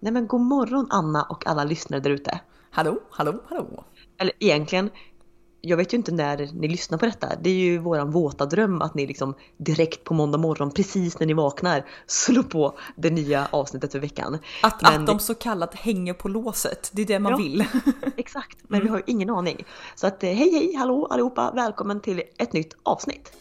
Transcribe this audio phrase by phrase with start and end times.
[0.00, 2.40] Nej men god morgon Anna och alla lyssnare där ute.
[2.70, 3.84] Hallå, hallå, hallå.
[4.18, 4.90] Eller egentligen,
[5.60, 7.28] jag vet ju inte när ni lyssnar på detta.
[7.42, 11.26] Det är ju våran våta dröm att ni liksom direkt på måndag morgon, precis när
[11.26, 14.38] ni vaknar, slår på det nya avsnittet för veckan.
[14.62, 15.00] Att, Men...
[15.00, 17.64] att de så kallat hänger på låset, det är det man ja, vill.
[18.16, 18.84] exakt, men mm.
[18.86, 19.64] vi har ju ingen aning.
[19.94, 23.32] Så att hej hej, hallå allihopa, välkommen till ett nytt avsnitt.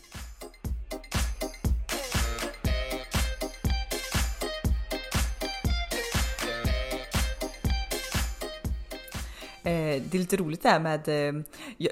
[9.63, 11.43] Det är lite roligt det här med, eh,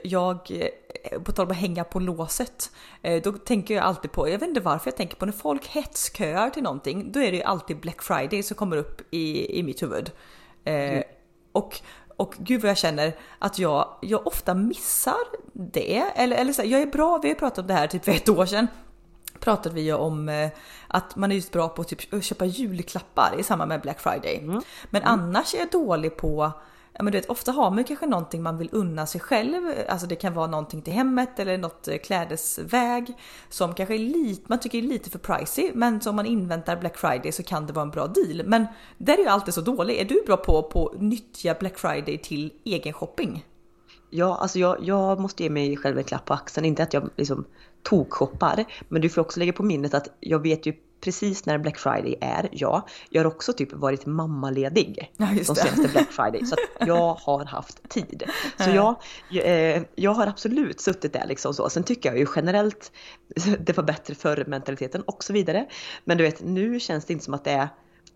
[0.04, 2.72] jag, eh, på tal om att hänga på låset,
[3.02, 5.68] eh, då tänker jag alltid på, jag vet inte varför jag tänker på när folk
[5.68, 9.64] hetsköar till någonting, då är det ju alltid Black Friday som kommer upp i, i
[9.64, 10.12] mitt huvud.
[10.66, 11.04] Mm.
[11.52, 11.82] Och
[12.20, 15.16] och gud vad jag känner att jag, jag ofta missar
[15.54, 16.04] det.
[16.16, 18.12] Eller, eller så här, jag är bra, vi har pratat om det här typ för
[18.12, 18.68] ett år sedan.
[19.40, 20.50] Pratade vi ju om
[20.88, 24.38] att man är just bra på att typ, köpa julklappar i samband med Black Friday.
[24.38, 24.62] Mm.
[24.90, 25.14] Men mm.
[25.14, 26.52] annars är jag dålig på
[26.98, 29.74] ja, men du vet, ofta har man kanske någonting man vill unna sig själv.
[29.90, 33.14] Alltså det kan vara någonting till hemmet eller något eh, klädesväg
[33.50, 35.72] som kanske är lite, man tycker är lite för pricey.
[35.74, 38.44] Men som man inväntar Black Friday så kan det vara en bra deal.
[38.46, 38.66] Men
[38.98, 39.98] där är ju alltid så dålig.
[39.98, 43.46] Är du bra på att nyttja Black Friday till egen shopping?
[44.10, 46.66] Ja, alltså jag, jag måste ge mig själv en klapp på axeln.
[46.66, 47.46] Inte att jag liksom
[47.84, 48.66] tokshoppar.
[48.90, 52.16] Men du får också lägga på minnet att jag vet ju precis när Black Friday
[52.22, 52.88] är, ja.
[53.10, 56.46] Jag har också typ varit mammaledig ja, de senaste Black Friday.
[56.46, 58.24] Så att jag har haft tid.
[58.58, 58.96] Så jag,
[59.46, 61.70] eh, jag har absolut suttit där liksom så.
[61.70, 62.92] Sen tycker jag ju generellt
[63.60, 65.68] det var bättre förr mentaliteten och så vidare.
[66.06, 67.68] Men du vet, nu känns det inte som att det är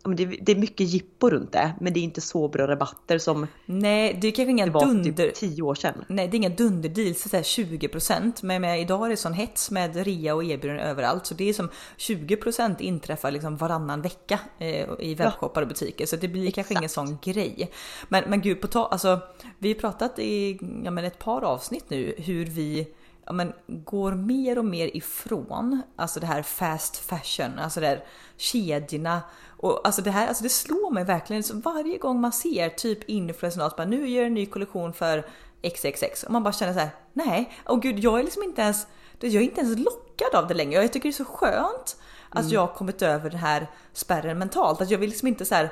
[0.04, 4.18] det, är mycket jippo runt det, men det är inte så bra rabatter som Nej,
[4.22, 5.28] det är kanske inga det var dunder...
[5.28, 6.06] typ 10 år sedan.
[6.08, 9.96] Nej, det är inga dunderdeals, så 20% men med, idag är det sån hets med
[9.96, 15.16] rea och erbjudanden överallt så det är som 20% inträffar liksom varannan vecka eh, i
[15.16, 16.56] webbshoppar och butiker så det blir Exakt.
[16.56, 17.72] kanske ingen sån grej.
[18.10, 19.20] Men, men gud, på ta, alltså,
[19.60, 22.88] vi har pratat i ja, men ett par avsnitt nu hur vi
[23.26, 28.04] ja, men, går mer och mer ifrån alltså det här fast fashion, alltså det här
[28.38, 29.22] kedjorna
[29.62, 31.44] och alltså det här, alltså det slår mig verkligen.
[31.44, 35.26] Så varje gång man ser typ influencern att nu gör en ny kollektion för
[35.62, 38.88] XXX och man bara känner så här, nej, och gud, jag är liksom inte ens,
[39.20, 40.82] jag är inte ens lockad av det längre.
[40.82, 41.98] Jag tycker det är så skönt
[42.30, 42.54] att mm.
[42.54, 44.82] jag har kommit över den här spärren mentalt.
[44.82, 45.70] Att jag vill liksom inte så här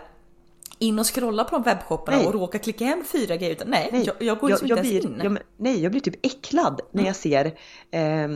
[0.80, 2.28] in och scrolla på de webbshopparna nej.
[2.28, 3.52] och råka klicka hem fyra grejer.
[3.52, 4.04] Utan nej, nej.
[4.06, 5.22] Jag, jag går liksom jag, inte ens blir, in.
[5.24, 7.46] Jag, nej, jag blir typ äcklad när jag ser
[7.92, 8.28] eh,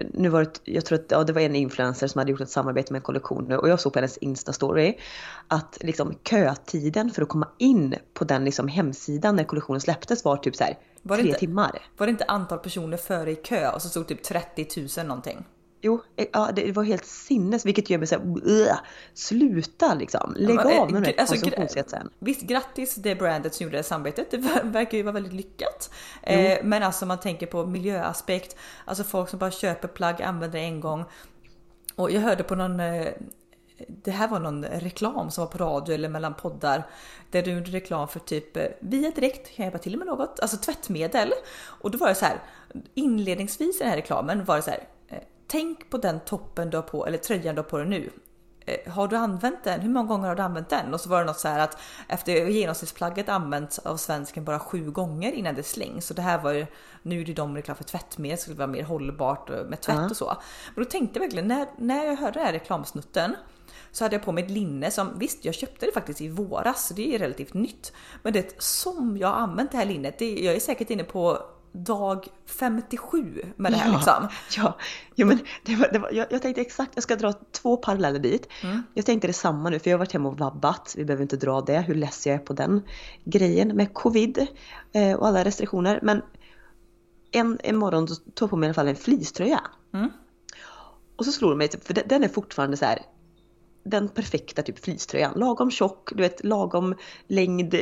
[0.00, 2.50] nu var det, jag tror att ja, det var en influencer som hade gjort ett
[2.50, 4.94] samarbete med en kollektion nu och jag såg på hennes Insta-story
[5.48, 10.36] att liksom kötiden för att komma in på den liksom hemsidan när kollektionen släpptes var
[10.36, 11.82] typ så här var tre inte, timmar.
[11.96, 14.66] Var det inte antal personer före i kö och så stod typ 30
[14.96, 15.44] 000 någonting?
[15.84, 18.76] Jo, eh, ja, det var helt sinnes vilket gör mig såhär,
[19.14, 20.34] sluta liksom.
[20.36, 22.10] Lägg av med den här alltså, konsumtionshetsen.
[22.18, 24.30] Visst, grattis det brandet som gjorde det samarbetet.
[24.30, 25.90] Det verkar ju vara väldigt lyckat.
[26.22, 30.64] Eh, men alltså man tänker på miljöaspekt, alltså folk som bara köper plagg, använder det
[30.64, 31.04] en gång.
[31.96, 33.08] Och jag hörde på någon eh,
[33.88, 36.86] det här var någon reklam som var på radio eller mellan poddar
[37.30, 40.40] där du gjorde reklam för typ eh, via direkt kan jag hjälpa till med något,
[40.40, 41.32] alltså tvättmedel.
[41.54, 42.42] Och då var det så här
[42.94, 44.88] inledningsvis i den här reklamen var det så här
[45.52, 48.10] tänk på den toppen du har på, eller tröjan du har på dig nu.
[48.66, 49.80] Eh, har du använt den?
[49.80, 50.94] Hur många gånger har du använt den?
[50.94, 54.90] Och så var det något så här att efter genomsnittsplagget använts av svensken bara sju
[54.90, 56.06] gånger innan det slängs.
[56.06, 56.66] Så det här var ju,
[57.02, 60.10] nu är det de reklam för tvättmedel, det vara mer hållbart med tvätt -huh.
[60.10, 60.36] och så.
[60.74, 63.36] Men då tänkte jag verkligen, när, när jag hörde den här reklamsnutten
[63.90, 66.88] så hade jag på mig ett linne som visst, jag köpte det faktiskt i våras,
[66.88, 67.92] så det är relativt nytt.
[68.22, 71.42] Men det som jag har använt det här linnet, det, jag är säkert inne på
[71.72, 74.28] dag 57 med det här ja, liksom.
[74.56, 74.78] Ja,
[75.14, 78.18] ja men det var, det var, jag, jag tänkte exakt, jag ska dra två paralleller
[78.18, 78.48] dit.
[78.62, 78.82] Mm.
[78.94, 81.60] Jag tänkte detsamma nu för jag har varit hemma och vabbat, vi behöver inte dra
[81.60, 82.82] det, hur less jag är på den
[83.24, 84.46] grejen med covid
[84.92, 86.00] eh, och alla restriktioner.
[86.02, 86.22] Men
[87.30, 89.60] en, en morgon tog jag på mig i alla fall en fleecetröja.
[89.94, 90.10] Mm.
[91.16, 92.98] Och så slår det mig, för den är fortfarande så här
[93.84, 95.32] den perfekta typ fleecetröjan.
[95.36, 96.94] Lagom tjock, du vet lagom
[97.26, 97.74] längd,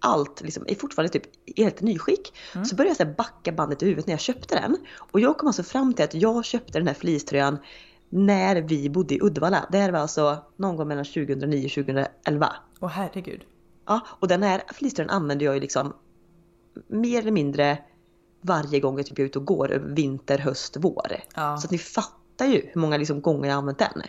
[0.00, 2.32] allt liksom är fortfarande typ helt nyskick.
[2.54, 2.64] Mm.
[2.64, 4.76] Så började jag så backa bandet i huvudet när jag köpte den.
[4.96, 7.58] Och jag kom alltså fram till att jag köpte den här fleecetröjan
[8.08, 9.68] när vi bodde i Uddevalla.
[9.72, 12.52] Det här var alltså någon gång mellan 2009 och 2011.
[12.80, 13.44] Åh herregud.
[13.86, 15.92] Ja, och den här fleecetröjan använder jag ju liksom
[16.88, 17.78] mer eller mindre
[18.40, 21.16] varje gång jag typ är ute och går, vinter, höst, vår.
[21.34, 21.56] Ja.
[21.56, 24.02] Så att ni fattar fattar ju hur många liksom gånger jag använt den.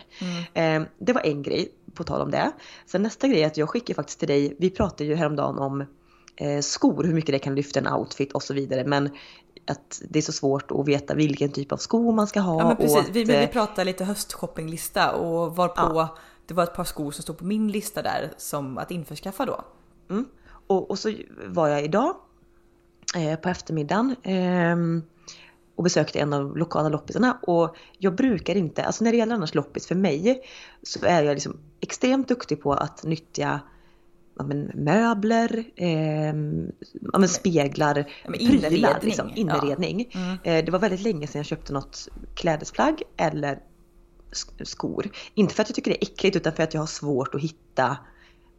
[0.54, 0.82] Mm.
[0.82, 2.52] Eh, det var en grej, på tal om det.
[2.86, 5.86] Sen nästa grej är att jag skickar faktiskt till dig, vi pratade ju häromdagen om
[6.36, 8.84] eh, skor, hur mycket det kan lyfta en outfit och så vidare.
[8.84, 9.10] Men
[9.66, 12.60] att det är så svårt att veta vilken typ av skor man ska ha.
[12.60, 16.16] Ja men precis, att, vi, vi eh, pratar lite höstshoppinglista och varpå ja.
[16.46, 19.64] det var ett par skor som stod på min lista där som att införskaffa då.
[20.10, 20.26] Mm.
[20.66, 21.12] Och, och, så
[21.46, 22.14] var jag idag
[23.16, 24.76] eh, på eftermiddagen eh,
[25.80, 29.54] och besökte en av lokala loppisarna och jag brukar inte, alltså när det gäller annars
[29.54, 30.42] loppis för mig
[30.82, 33.60] så är jag liksom extremt duktig på att nyttja
[34.38, 36.26] ja, men, möbler, eh,
[37.12, 38.70] ja, men, speglar, ja, men inredning.
[38.70, 40.10] Prylar, liksom, inredning.
[40.14, 40.38] Mm.
[40.44, 43.58] Eh, det var väldigt länge sedan jag köpte något klädesplagg eller
[44.64, 45.10] skor.
[45.34, 47.40] Inte för att jag tycker det är äckligt utan för att jag har svårt att
[47.40, 47.96] hitta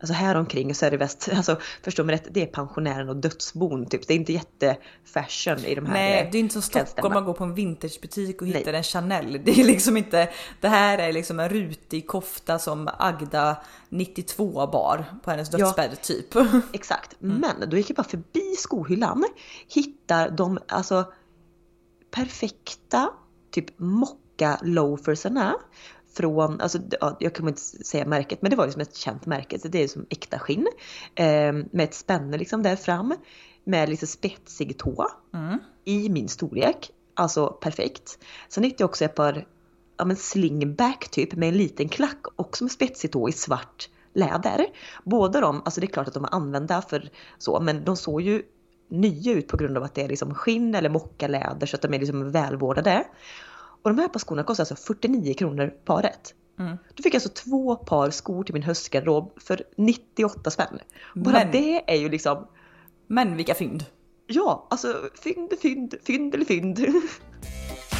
[0.01, 3.15] Alltså här omkring så är det väst, alltså förstå mig rätt, det är pensionären och
[3.15, 4.07] dödsbon typ.
[4.07, 7.33] Det är inte jättefashion i de här Nej, det är inte som Stockholm man går
[7.33, 8.75] på en vintagebutik och hittar Nej.
[8.75, 9.41] en Chanel.
[9.43, 10.29] Det är liksom inte,
[10.61, 13.57] det här är liksom en rutig kofta som Agda
[13.89, 16.27] 92 bar på hennes dödsbädd ja, typ.
[16.73, 17.37] Exakt, mm.
[17.37, 19.25] men då gick jag bara förbi skohyllan,
[19.67, 21.05] hittar de alltså
[22.11, 23.09] perfekta
[23.51, 25.55] typ mocka loafersarna
[26.13, 26.79] från, alltså
[27.19, 29.59] jag kommer inte säga märket, men det var liksom ett känt märke.
[29.59, 30.67] Så det är som äkta skinn.
[31.15, 33.13] Eh, med ett spänne liksom där fram.
[33.63, 35.07] Med lite spetsig tå.
[35.33, 35.59] Mm.
[35.85, 36.91] I min storlek.
[37.13, 38.19] Alltså perfekt.
[38.49, 39.47] Sen hittade jag också ett par
[39.97, 42.25] ja, men slingback typ med en liten klack.
[42.35, 44.65] Också med spetsig tå i svart läder.
[45.03, 48.21] Båda de, alltså det är klart att de är använda för så, men de såg
[48.21, 48.43] ju
[48.89, 51.93] nya ut på grund av att det är liksom skinn eller mockaläder så att de
[51.93, 53.03] är liksom välvårdade.
[53.81, 56.33] Och de här par skorna kostar alltså 49 kronor paret.
[56.59, 56.77] Mm.
[56.95, 60.79] Då fick jag alltså två par skor till min höstgarderob för 98 spänn.
[61.15, 62.47] Bara men, det är ju liksom...
[63.07, 63.85] Men vilka fynd!
[64.27, 66.79] Ja, alltså fynd, fynd, fynd eller fynd.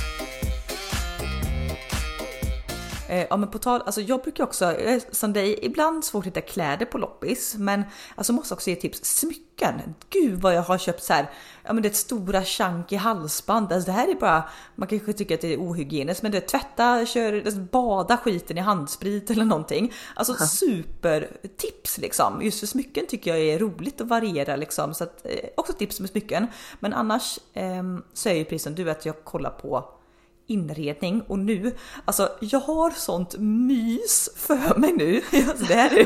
[3.12, 4.75] ja men på tal, alltså jag brukar också,
[5.12, 7.84] som dig, ibland svårt att hitta kläder på loppis, men
[8.16, 9.00] alltså måste också ge tips.
[9.04, 9.81] Smycken!
[10.10, 11.30] Gud vad jag har köpt så här,
[11.63, 13.72] ja men det är ett stora chunky halsband.
[13.72, 16.48] Alltså det här är bara, man kanske tycker att det är ohygieniskt, men det är
[16.48, 19.94] tvätta, kör, alltså, bada skiten i handsprit eller någonting.
[20.16, 20.46] Alltså Aha.
[20.46, 22.42] supertips liksom.
[22.42, 26.00] Just för smycken tycker jag är roligt att variera liksom, så att eh, också tips
[26.00, 26.48] med smycken.
[26.80, 30.00] Men annars eh, så är ju precis som du att jag kollar på
[30.48, 35.22] inredning och nu, alltså jag har sånt mys för mig nu.
[35.50, 36.06] Alltså, det här är,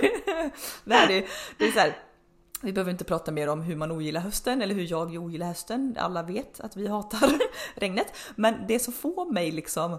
[0.86, 1.26] det, här är,
[1.58, 1.98] det är så här,
[2.62, 5.96] vi behöver inte prata mer om hur man ogillar hösten eller hur jag ogillar hösten.
[6.00, 7.40] Alla vet att vi hatar
[7.76, 8.08] regnet.
[8.36, 9.98] Men det som får mig liksom,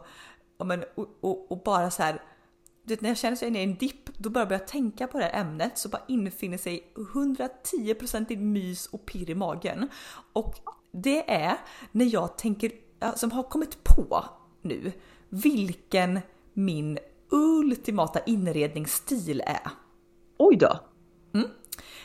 [0.64, 2.22] men, och, och, och bara så här,
[2.82, 5.40] vet, när jag känner mig i en dipp, då börjar jag tänka på det här
[5.40, 9.88] ämnet så bara infinner sig 110% i mys och pirr i magen.
[10.32, 10.54] Och
[10.92, 11.56] det är
[11.92, 12.72] när jag tänker
[13.12, 14.24] som har kommit på
[14.62, 14.92] nu
[15.28, 16.20] vilken
[16.52, 16.98] min
[17.30, 19.70] ultimata inredningsstil är.
[20.38, 20.80] Oj då!
[21.34, 21.48] Mm.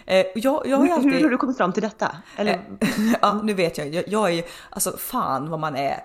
[0.06, 1.12] Eh, jag, jag hur, alltid...
[1.12, 2.16] hur har du kommit fram till detta?
[2.36, 2.54] Eller...
[2.54, 2.88] Eh,
[3.22, 3.94] ja, nu vet jag.
[3.94, 4.08] jag.
[4.08, 6.04] Jag är alltså fan vad man är.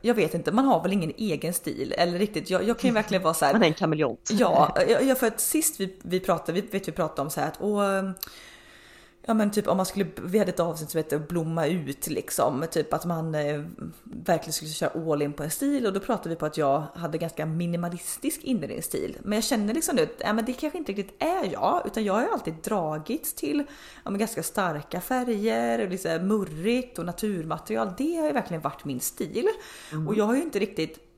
[0.00, 2.50] Jag vet inte, man har väl ingen egen stil eller riktigt.
[2.50, 3.52] Jag, jag kan ju verkligen vara så här.
[3.52, 4.30] Man är en kameleont.
[4.32, 7.48] Ja, jag, för att sist vi, vi pratade, vi vet vi pratade om så här
[7.48, 8.10] att åh,
[9.26, 12.64] Ja men typ om man skulle, vi hade ett avsnitt som hette blomma ut liksom,
[12.70, 13.62] typ att man eh,
[14.04, 16.82] verkligen skulle köra all in på en stil och då pratade vi på att jag
[16.94, 19.16] hade ganska minimalistisk inredningsstil.
[19.22, 22.12] Men jag känner liksom nu, ja men det kanske inte riktigt är jag, utan jag
[22.12, 23.64] har ju alltid dragits till
[24.04, 27.92] ja, ganska starka färger och lite murrigt och naturmaterial.
[27.98, 29.48] Det har ju verkligen varit min stil.
[29.92, 30.08] Mm.
[30.08, 31.11] Och jag har ju inte riktigt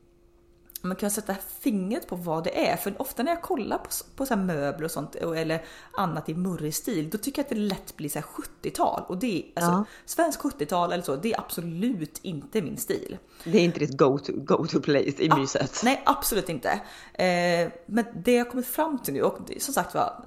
[0.87, 2.77] man kan sätta fingret på vad det är.
[2.77, 5.65] För ofta när jag kollar på, på så möbler och sånt eller
[5.97, 9.03] annat i murrig stil, då tycker jag att det lätt blir så 70-tal.
[9.07, 9.85] Och det är alltså ja.
[10.05, 13.17] svensk 70-tal eller så, det är absolut inte min stil.
[13.43, 15.81] Det är inte ditt go-to go to place i myset?
[15.83, 16.69] nej, absolut inte.
[17.13, 20.25] Eh, men det jag kommit fram till nu och som sagt var,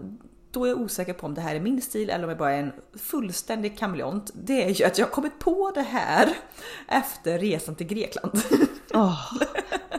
[0.59, 2.53] då är jag osäker på om det här är min stil eller om jag bara
[2.53, 4.31] är en fullständig kameleont.
[4.35, 6.37] Det är ju att jag har kommit på det här
[6.89, 8.43] efter resan till Grekland.
[8.95, 9.33] Oh,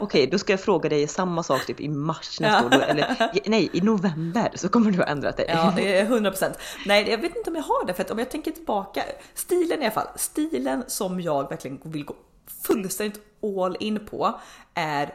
[0.00, 2.82] okay, då ska jag fråga dig samma sak typ i mars nästa år.
[2.82, 5.46] Eller nej, i november så kommer du ha ändrat dig.
[5.48, 6.58] Ja, det är 100 procent.
[6.86, 9.02] Nej, jag vet inte om jag har det för att om jag tänker tillbaka.
[9.34, 12.14] Stilen i alla fall, stilen som jag verkligen vill gå
[12.62, 14.40] fullständigt all in på
[14.74, 15.14] är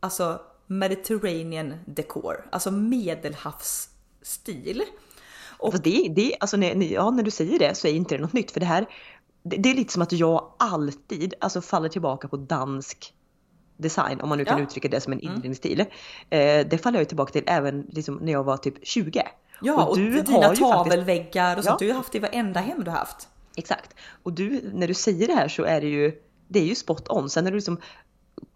[0.00, 2.70] alltså Mediterranean decor, alltså
[4.20, 4.82] medelhavsstil.
[5.58, 8.32] Och det, det, alltså när, ja, när du säger det så är inte det något
[8.32, 8.86] nytt för det här
[9.42, 13.14] det, det är lite som att jag alltid alltså, faller tillbaka på dansk
[13.76, 14.64] design, om man nu kan ja.
[14.64, 15.32] uttrycka det som en mm.
[15.32, 15.80] inredningsstil.
[15.80, 19.22] Eh, det faller jag tillbaka till även liksom, när jag var typ 20.
[19.62, 21.58] Ja, och, du och dina tavelväggar faktiskt...
[21.58, 21.80] och sånt.
[21.80, 21.86] Ja.
[21.86, 23.28] Du har haft i varenda hem du har haft.
[23.56, 23.94] Exakt.
[24.22, 26.12] Och du, när du säger det här så är det ju,
[26.48, 27.30] det är ju spot on.
[27.30, 27.80] Sen när du liksom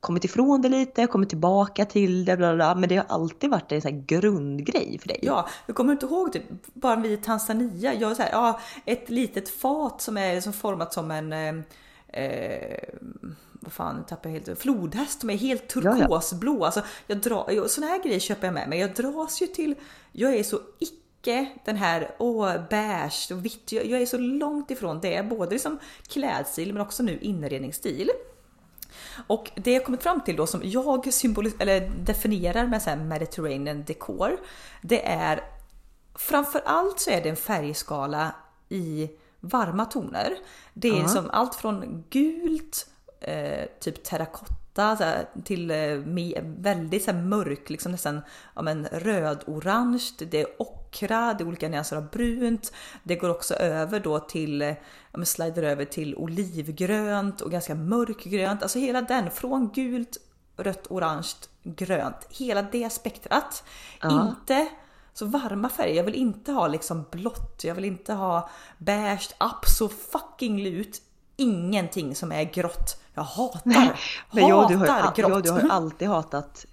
[0.01, 3.73] kommit ifrån det lite, kommit tillbaka till det, bla bla, men det har alltid varit
[3.73, 5.19] en här grundgrej för dig.
[5.23, 6.43] Ja, jag kommer inte ihåg typ,
[6.75, 10.93] bara vi i Tanzania, jag så här, ja, ett litet fat som är som format
[10.93, 11.55] som en eh,
[12.23, 12.79] eh
[13.65, 16.53] vad fan tappar jag helt Flodhäst som är helt turkosblå.
[16.53, 16.67] Ja, ja.
[16.67, 18.79] Alltså, jag drar, såna här grejer köper jag med mig.
[18.79, 19.75] Jag dras ju till,
[20.13, 23.73] jag är så icke den här åh beige och vitt.
[23.73, 28.11] Jag, jag, är så långt ifrån det, både liksom klädstil men också nu inredningsstil.
[29.27, 32.97] Och det jag kommit fram till då som jag symbolis eller definierar med så här
[32.97, 34.37] Mediterranean decor,
[34.83, 35.41] det är
[36.15, 38.35] framför allt så är det en färgskala
[38.69, 40.37] i varma toner.
[40.73, 41.09] Det är uh -huh.
[41.09, 42.87] som allt från gult,
[43.21, 44.64] eh, typ terrakotta
[45.45, 48.21] till eh, väldigt så här, mörk, liksom nästan
[48.55, 50.11] ja, men, röd-orange.
[50.19, 52.73] Det är ockra, det är olika nyanser av brunt.
[53.03, 54.77] Det går också över då till, ja,
[55.13, 58.63] men slider över till olivgrönt och ganska mörkgrönt.
[58.63, 60.17] Alltså hela den från gult,
[60.57, 61.29] rött, orange,
[61.63, 62.27] grönt.
[62.31, 63.65] Hela det spektrat.
[64.01, 64.29] -huh.
[64.29, 64.69] Inte
[65.15, 65.95] så varma färger.
[65.95, 69.35] Jag vill inte ha liksom blått, jag vill inte ha beige,
[69.67, 71.03] så fucking lut.
[71.37, 73.01] Ingenting som är grått.
[73.15, 73.93] Jag hatar, Nej,
[74.33, 75.17] men jag, du har, grått.
[75.17, 76.67] Jag, du har alltid hatat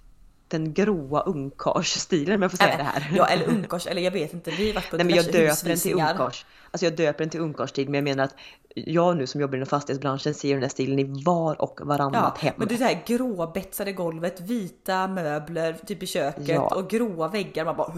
[0.52, 3.12] den gråa ungkarlsstilen om jag får säga det här.
[3.16, 4.50] Ja eller ungkars, eller jag vet inte.
[4.50, 6.46] Vi har varit på Nej men jag döper den till ungkars.
[6.70, 8.34] Alltså jag döper den till ungkarlsstil men jag menar att
[8.74, 12.46] jag nu som jobbar inom fastighetsbranschen ser den här stilen i var och varannat ja,
[12.46, 12.54] hem.
[12.56, 16.74] Men det är det här gråbetsade golvet, vita möbler typ i köket ja.
[16.74, 17.64] och gråa väggar.
[17.64, 17.92] Man bara...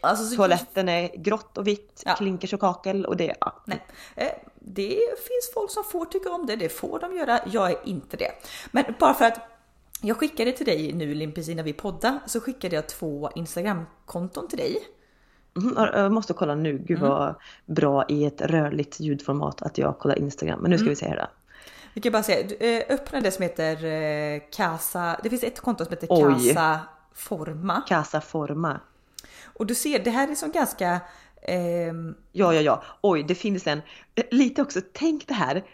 [0.00, 0.36] Alltså, så...
[0.36, 2.14] Toaletten är grått och vitt, ja.
[2.14, 3.36] klinkers och kakel och det...
[3.40, 3.62] Ja.
[3.64, 3.86] Nej.
[4.14, 4.28] Eh,
[4.58, 7.40] det finns folk som får tycka om det, det får de göra.
[7.46, 8.32] Jag är inte det.
[8.70, 9.40] Men bara för att
[10.02, 14.58] jag skickade till dig nu Limpis innan vi poddade så skickade jag två Instagramkonton till
[14.58, 14.78] dig.
[15.56, 17.10] Mm, jag måste kolla nu, gud mm.
[17.10, 17.34] vad
[17.66, 20.60] bra i ett rörligt ljudformat att jag kollar Instagram.
[20.60, 20.90] Men nu ska mm.
[20.90, 21.26] vi se här då.
[21.94, 25.84] Vi kan bara säga, eh, öppna det som heter eh, Casa, det finns ett konto
[25.84, 26.34] som heter Oj.
[26.34, 26.80] Casa
[27.14, 27.82] Forma.
[27.88, 28.80] Casa Forma.
[29.44, 31.00] Och du ser, det här är som ganska...
[31.42, 31.92] Eh...
[32.32, 32.82] Ja, ja, ja.
[33.00, 33.82] Oj, det finns en,
[34.14, 35.64] eh, lite också, tänk det här.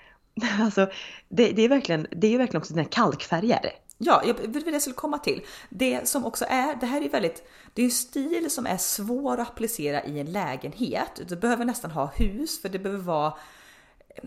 [0.60, 0.90] Alltså,
[1.28, 3.72] det, det är verkligen, det är verkligen också den här kalkfärger.
[3.98, 5.44] Ja, det vill det jag skulle komma till.
[5.68, 9.40] Det som också är, det här är väldigt, det är en stil som är svår
[9.40, 11.20] att applicera i en lägenhet.
[11.28, 13.34] Du behöver nästan ha hus för det behöver vara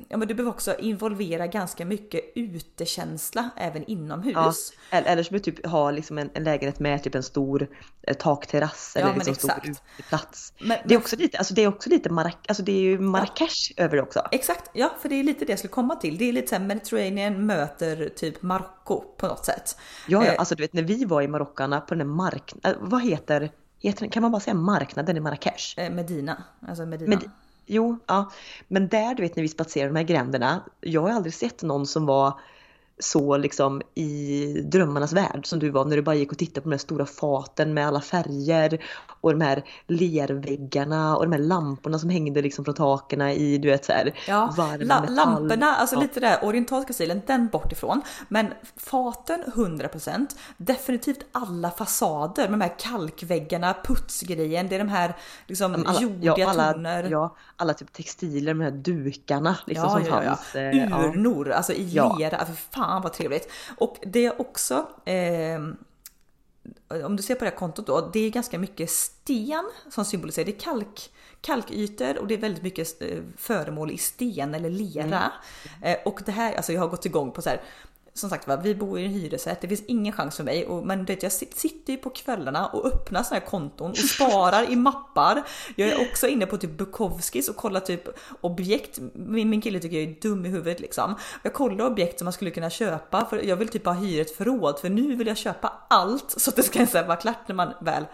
[0.09, 4.73] ja, men du behöver också involvera ganska mycket utekänsla även inomhus.
[4.91, 7.67] Ja, eller så behöver du typ ha liksom en, en, lägenhet med typ en stor
[8.01, 10.53] eh, takterrass eller ja, liksom stor uteplats.
[10.59, 12.99] Men, det är också lite, alltså det är också lite Marrak alltså det är ju
[12.99, 13.83] Marrakesh ja.
[13.83, 14.27] över det också.
[14.31, 16.17] Exakt, ja för det är lite det jag skulle komma till.
[16.17, 19.77] Det är lite såhär Mediterranean möter typ Marocko på något sätt.
[20.07, 22.81] Ja, ja, eh, alltså du vet när vi var i Marockarna på den här marknaden,
[22.81, 25.79] eh, vad heter, heter kan man bara säga marknaden i Marrakesh?
[25.79, 27.15] Eh, Medina, alltså Medina.
[27.15, 27.29] Med,
[27.71, 28.31] Jo, ja.
[28.67, 30.63] Men där du vet när vi spatserar de här gränderna.
[30.81, 32.39] Jag har aldrig sett någon som var
[32.99, 36.69] så liksom i drömmarnas värld som du var när du bara gick och tittade på
[36.69, 38.85] de här stora faten med alla färger
[39.21, 43.67] och de här lerväggarna och de här lamporna som hängde liksom från taken i du
[43.69, 46.01] vet så här ja, la lamporna, alltså ja.
[46.01, 48.01] lite där orientalska stilen, den bort ifrån.
[48.27, 48.47] Men
[48.77, 55.15] faten 100%, definitivt alla fasader med de här kalkväggarna, putsgrejen, det är de här
[55.47, 57.03] liksom alla, jordiga ja, alla, toner.
[57.03, 60.39] Ja, alla typ textiler, de här dukarna liksom ja, som ja, fanns.
[60.53, 60.59] Ja.
[60.59, 61.85] Eh, Urnor, alltså i
[62.19, 63.51] lera, för fan fan vad trevligt.
[63.77, 65.59] Och det är också, eh,
[67.05, 70.45] om du ser på det här kontot då, det är ganska mycket sten som symboliserar,
[70.45, 71.11] det är kalk,
[71.41, 75.31] kalkytor och det är väldigt mycket eh, föremål i sten eller lera.
[75.81, 75.93] Mm.
[75.93, 77.61] Eh, och det här, alltså jag har gått igång på så här
[78.13, 80.65] som sagt vi bor i en hyresrätt, det finns ingen chans för mig.
[80.65, 84.71] Och, men vet, jag sitter ju på kvällarna och öppnar sådana här konton och sparar
[84.71, 85.43] i mappar.
[85.75, 88.03] Jag är också inne på typ Bukowskis och kollar typ
[88.41, 88.99] objekt.
[89.13, 91.15] Min, min kille tycker jag är dum i huvudet liksom.
[91.43, 94.35] Jag kollar objekt som man skulle kunna köpa för jag vill typ ha hyra ett
[94.35, 97.73] förråd för nu vill jag köpa allt så att det ska vara klart när man
[97.81, 98.05] väl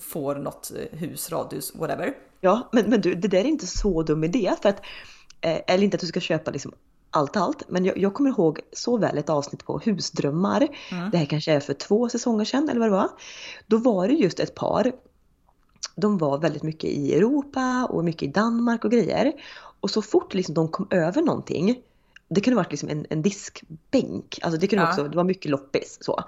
[0.00, 2.14] får något eh, hus, radhus, whatever.
[2.40, 4.80] Ja, men, men du, det där är inte så dum idé för att
[5.40, 6.72] eh, eller inte att du ska köpa liksom
[7.10, 10.68] allt allt, men jag, jag, kommer ihåg så väl ett avsnitt på husdrömmar.
[10.90, 11.10] Mm.
[11.10, 13.08] Det här kanske är för två säsonger sedan eller vad det var.
[13.66, 14.92] Då var det just ett par.
[15.96, 19.32] De var väldigt mycket i Europa och mycket i Danmark och grejer.
[19.80, 21.82] Och så fort liksom de kom över någonting
[22.34, 24.38] det kunde varit liksom en, en diskbänk.
[24.42, 24.88] Alltså det kunde ja.
[24.88, 26.24] också, det var mycket loppis så.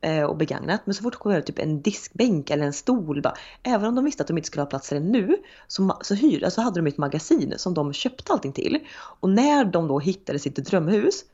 [0.00, 0.80] Eh, och begagnat.
[0.84, 3.22] Men så fort det kom över typ en diskbänk eller en stol.
[3.22, 5.36] Bara, även om de visste att de inte skulle ha plats där nu.
[5.68, 8.78] Så, så, hyr, alltså hade de ett magasin som de köpte allting till.
[9.20, 11.24] Och när de då hittade sitt drömhus.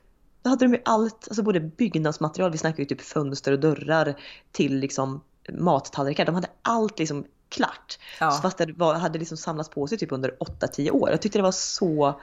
[0.43, 4.15] Då hade de ju allt, alltså både byggnadsmaterial, vi snackar ju typ fönster och dörrar.
[4.53, 5.21] Till liksom
[5.53, 6.25] mattallrikar.
[6.27, 7.99] De hade allt liksom klart.
[8.21, 8.31] Ja.
[8.31, 11.11] Så fast det var, hade liksom samlats på sig typ under 8-10 år.
[11.11, 12.21] Jag tyckte det var så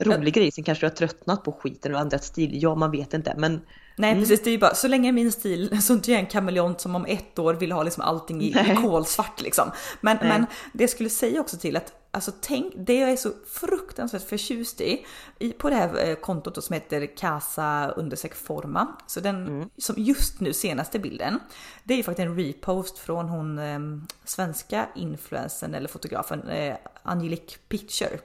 [0.00, 0.52] rolig grej.
[0.52, 2.62] Sen kanske du har tröttnat på skiten och ändrat stil.
[2.62, 3.34] Ja, man vet inte.
[3.36, 3.60] Men
[3.96, 4.22] Nej mm.
[4.22, 6.80] precis, det är ju bara så länge min stil så inte jag är en kameleont
[6.80, 9.70] som om ett år vill ha liksom allting i, i kolsvart liksom.
[10.00, 13.30] Men, men det jag skulle säga också till att Alltså tänk, det jag är så
[13.46, 15.06] fruktansvärt förtjust i,
[15.38, 18.96] i på det här eh, kontot som heter Casa undersök forma.
[19.06, 19.70] Så den mm.
[19.76, 21.38] som just nu senaste bilden,
[21.84, 23.78] det är ju faktiskt en repost från hon eh,
[24.24, 28.20] svenska influensen eller fotografen eh, Angelique Pitcher.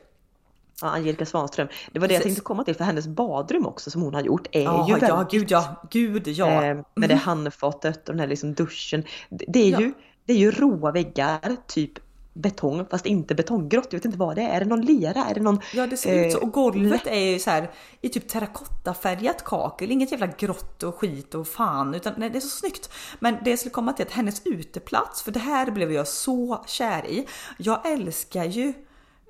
[0.82, 1.68] Ja, Angelica Svanström.
[1.92, 2.16] Det var det Precis.
[2.16, 4.94] jag tänkte komma till för hennes badrum också som hon har gjort är ja, ju
[4.94, 5.10] väldigt...
[5.10, 6.48] Ja, gud ja, gud ja.
[6.48, 7.10] Eh, med mm.
[7.10, 9.04] det handfatet och den här liksom duschen.
[9.30, 9.80] Det är, ja.
[9.80, 9.94] ju,
[10.26, 12.00] det är ju råa väggar, typ
[12.36, 13.88] betong fast inte betonggrått.
[13.90, 14.56] Jag vet inte vad det är.
[14.56, 15.26] Är det någon lera?
[15.26, 15.60] Är det någon...
[15.74, 16.40] Ja det ser eh, ut så.
[16.40, 19.92] Och golvet är ju så här i typ terrakottafärgat kakel.
[19.92, 22.90] Inget jävla grått och skit och fan utan nej, det är så snyggt.
[23.20, 26.64] Men det jag skulle komma till att hennes uteplats, för det här blev jag så
[26.68, 27.28] kär i.
[27.58, 28.74] Jag älskar ju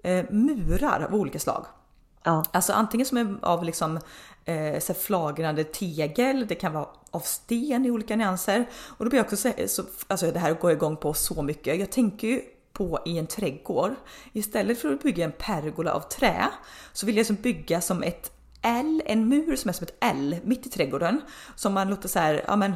[0.05, 1.65] eh, murar av olika slag.
[2.23, 2.43] Ja.
[2.51, 3.99] Alltså antingen som är av liksom
[4.45, 8.65] eh, så flagrande tegel, det kan vara av sten i olika nyanser.
[8.97, 11.79] Och då blir jag också så, så alltså det här går igång på så mycket.
[11.79, 12.41] Jag tänker ju
[12.73, 13.95] på i en trädgård.
[14.33, 16.47] Istället för att bygga en pergola av trä
[16.93, 18.31] så vill jag liksom bygga som ett
[18.61, 21.21] L, en mur som är som ett L mitt i trädgården.
[21.55, 22.73] Som man låter så här, ja men,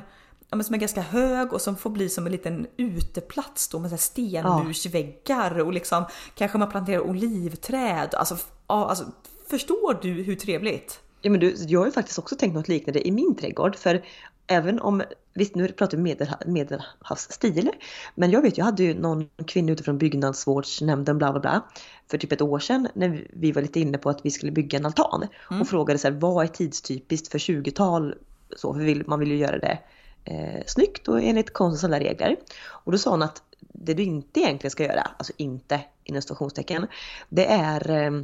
[0.49, 3.79] ja men som är ganska hög och som får bli som en liten uteplats då
[3.79, 8.15] med så stenmursväggar och liksom kanske man planterar olivträd.
[8.15, 8.37] Alltså,
[8.67, 9.05] ja, alltså
[9.49, 10.99] förstår du hur trevligt?
[11.21, 14.05] Ja men du, jag har ju faktiskt också tänkt något liknande i min trädgård för
[14.47, 15.03] även om,
[15.33, 17.71] visst nu pratar vi medel, medelhavsstil,
[18.15, 21.63] men jag vet jag hade ju någon kvinna utifrån byggnadsvårdsnämnden bla bla bla
[22.07, 24.79] för typ ett år sedan när vi var lite inne på att vi skulle bygga
[24.79, 25.61] en altan mm.
[25.61, 28.15] och frågade så här, vad är tidstypiskt för 20-tal?
[28.55, 29.79] Så, för man vill ju göra det
[30.25, 32.35] eh, snyggt och enligt konstens alla regler.
[32.61, 36.87] Och då sa hon att det du inte egentligen ska göra, alltså inte inom situationstecken,
[37.29, 38.23] det är eh,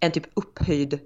[0.00, 1.00] en typ upphöjd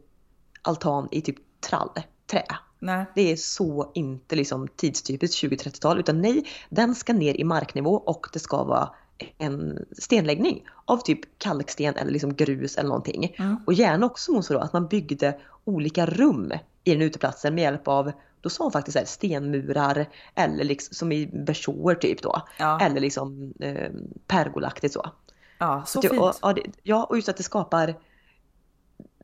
[0.63, 1.91] altan i typ trall,
[2.27, 2.45] trä.
[2.79, 3.05] Nej.
[3.15, 8.27] Det är så inte liksom tidstypiskt 20-30-tal utan nej, den ska ner i marknivå och
[8.33, 8.91] det ska vara
[9.39, 13.35] en stenläggning av typ kalksten eller liksom grus eller någonting.
[13.39, 13.57] Mm.
[13.67, 16.53] Och gärna också så då att man byggde olika rum
[16.85, 18.13] i den uteplatsen med hjälp av
[18.45, 22.43] då sa hon faktiskt här, stenmurar eller liksom som i bersår typ då.
[22.59, 22.81] Ja.
[22.81, 23.91] Eller liksom eh,
[24.27, 25.11] pergolaktigt så.
[25.59, 26.23] Ja, så, så fint.
[26.23, 27.95] Och, och, ja, och just att det skapar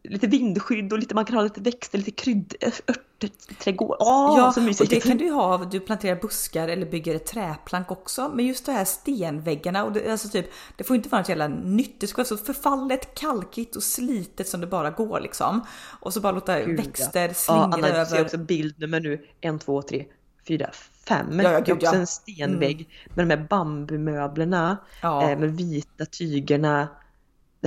[0.02, 3.96] lite vindskydd och lite, man kan ha lite växter, lite krydd, örtträdgård.
[4.00, 4.80] Åh, ja, så mysigt.
[4.80, 8.32] och det kan du ha, du planterar buskar eller bygger ett träplank också.
[8.34, 10.46] Men just de här stenväggarna, och det, alltså typ,
[10.76, 12.00] det får inte vara något jävla nytt.
[12.00, 15.66] Det ska vara så förfallet, kalkigt och slitet som det bara går liksom.
[16.00, 17.34] Och så bara låta Gud, växter ja.
[17.34, 18.04] slingra ja, Anna, över.
[18.04, 19.24] ser också bildnummer nu.
[19.40, 20.04] En, två, tre,
[20.48, 20.70] fyra,
[21.08, 21.40] fem.
[21.40, 22.86] Ja, ja, också en stenvägg mm.
[23.14, 25.30] med de här bambumöblerna, ja.
[25.30, 26.88] Eh, med vita tygerna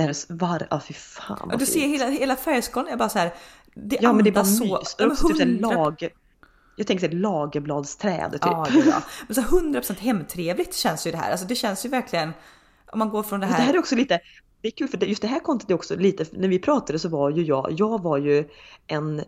[0.02, 3.34] här var, ja fy fan vad Du ser hela, hela färgskalan är bara så här.
[3.74, 4.78] Det ja men det är bara så.
[4.78, 4.96] mys.
[4.98, 6.08] Ja, också typ lag,
[6.76, 8.40] jag tänker såhär lagerbladsträd typ.
[8.42, 9.02] Ja, ja.
[9.26, 11.30] Men så 100% hemtrevligt känns ju det här.
[11.30, 12.32] Alltså det känns ju verkligen
[12.92, 13.56] om man går från det här.
[13.56, 14.20] Det här är också lite,
[14.60, 17.08] det är kul för just det här kontot är också lite, när vi pratade så
[17.08, 18.48] var ju jag, jag var ju
[18.86, 19.22] en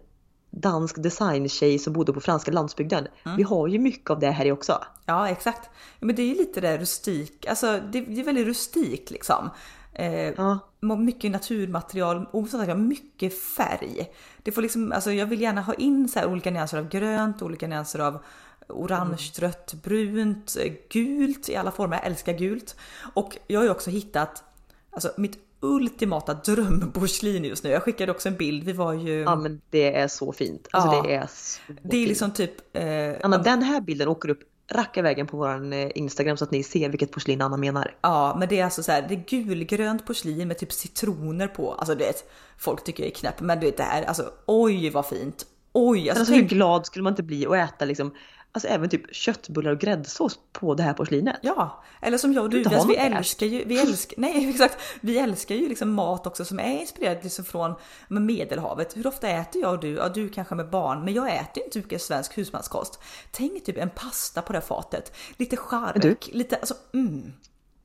[0.50, 3.08] dansk designtjej som bodde på franska landsbygden.
[3.24, 3.36] Mm.
[3.36, 4.84] Vi har ju mycket av det här också.
[5.06, 5.70] Ja exakt.
[6.00, 9.50] Men det är ju lite det rustik, alltså det är väldigt rustikt liksom.
[9.98, 10.58] Eh, ja.
[10.98, 14.12] Mycket naturmaterial och mycket färg.
[14.42, 17.66] Det får liksom, alltså jag vill gärna ha in så olika nyanser av grönt, olika
[17.66, 18.24] nyanser av
[18.68, 19.50] orange, mm.
[19.50, 20.56] rött, brunt,
[20.90, 21.96] gult i alla former.
[21.96, 22.76] Jag älskar gult.
[23.14, 24.44] Och jag har ju också hittat
[24.90, 27.70] alltså, mitt ultimata drömporslin just nu.
[27.70, 28.64] Jag skickade också en bild.
[28.64, 29.20] Vi var ju...
[29.20, 30.68] Ja men det är så fint.
[30.70, 31.02] Alltså ja.
[31.02, 32.76] det är så Det är liksom typ...
[32.76, 33.14] Eh...
[33.22, 34.40] Anna den här bilden åker upp
[34.72, 37.94] racka ivägen på våran eh, Instagram så att ni ser vilket porslin Anna menar.
[38.00, 41.72] Ja, men det är alltså så här, det är gulgrönt porslin med typ citroner på.
[41.72, 44.90] Alltså du vet, folk tycker jag är knäpp, men du vet det här, alltså oj
[44.90, 45.46] vad fint.
[45.72, 48.14] Oj, alltså, alltså hur glad skulle man inte bli att äta liksom
[48.56, 51.36] Alltså även typ köttbullar och gräddsås på det här porslinet.
[51.42, 55.18] Ja, eller som jag och du, alltså, vi älskar ju, vi älskar, nej exakt, vi
[55.18, 57.74] älskar ju liksom mat också som är inspirerad liksom från
[58.08, 58.96] medelhavet.
[58.96, 59.88] Hur ofta äter jag och du?
[59.88, 63.00] Ja, du kanske med barn, men jag äter inte mycket svensk husmanskost.
[63.30, 67.32] Tänk typ en pasta på det här fatet, lite chark, lite alltså mm.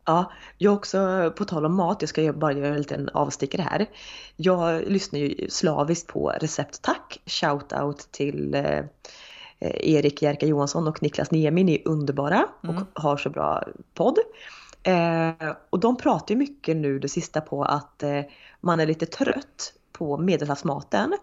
[0.06, 3.90] Ja, jag också, på tal om mat, jag ska bara göra en liten avstickare här.
[4.36, 8.86] Jag lyssnar ju slaviskt på Recept Tack, shout-out till eh, Eh,
[9.62, 12.86] Erik Jerka Johansson och Niklas Niemin är underbara och mm.
[12.94, 14.18] har så bra podd.
[14.84, 18.22] Eh, och de pratar ju mycket nu det sista på att eh,
[18.62, 21.18] man är lite trött på medelhavsmaten.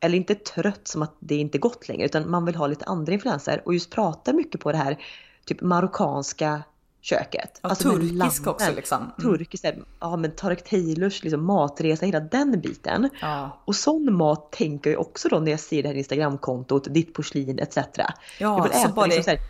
[0.00, 2.84] Eller inte trött som att det inte är gott längre utan man vill ha lite
[2.84, 4.98] andra influenser och just pratar mycket på det här
[5.44, 6.62] typ marockanska
[7.08, 7.60] köket.
[7.62, 8.98] Ja, alltså turkisk också liksom.
[8.98, 9.38] Mm.
[9.38, 9.64] Turkisk,
[10.00, 13.08] ja men Tarek Taylors liksom matresa, hela den biten.
[13.20, 13.62] Ja.
[13.64, 17.58] Och sån mat tänker jag också då när jag ser det här Instagramkontot, ditt porslin
[17.58, 17.76] etc.
[17.76, 19.40] Ja, jag vill äta liksom så här,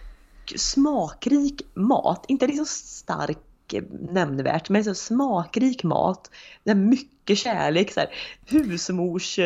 [0.57, 6.31] smakrik mat, inte liksom stark icke nämnvärt men så smakrik mat.
[6.65, 8.11] Mycket kärlek, så här,
[8.47, 9.39] husmors...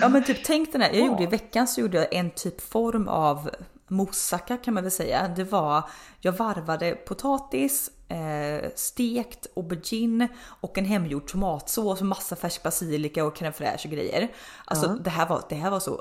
[0.00, 2.60] Ja men typ tänk den här, jag gjorde i veckan så gjorde jag en typ
[2.60, 3.50] form av
[3.88, 5.28] moussaka kan man väl säga.
[5.36, 5.82] Det var,
[6.20, 10.28] jag varvade potatis, eh, stekt aubergine
[10.60, 14.28] och en hemgjord tomatsås och massa färsk basilika och crème fraîche och grejer.
[14.64, 14.92] Alltså Ja.
[15.04, 16.00] det, här var, det här var så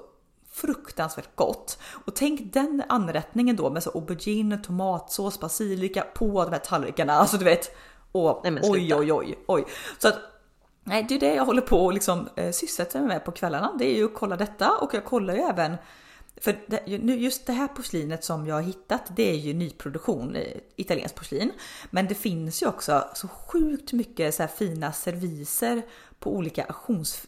[0.51, 1.79] fruktansvärt gott.
[2.05, 7.13] Och tänk den anrättningen då med så aubergine, tomatsås, basilika på de här tallrikarna.
[7.13, 7.75] Alltså du vet.
[8.11, 9.65] Och, Nej, oj, oj, oj, oj.
[9.97, 10.15] Så att
[10.83, 13.73] Nej, det är det jag håller på och liksom eh, sysselsätter mig med på kvällarna.
[13.79, 15.77] Det är ju att kolla detta och jag kollar ju även
[16.41, 16.55] för
[17.17, 20.43] just det här porslinet som jag har hittat, det är ju nyproduktion, eh,
[20.75, 21.51] italienskt porslin.
[21.89, 25.81] Men det finns ju också så sjukt mycket så här fina serviser
[26.19, 27.27] på olika auktions,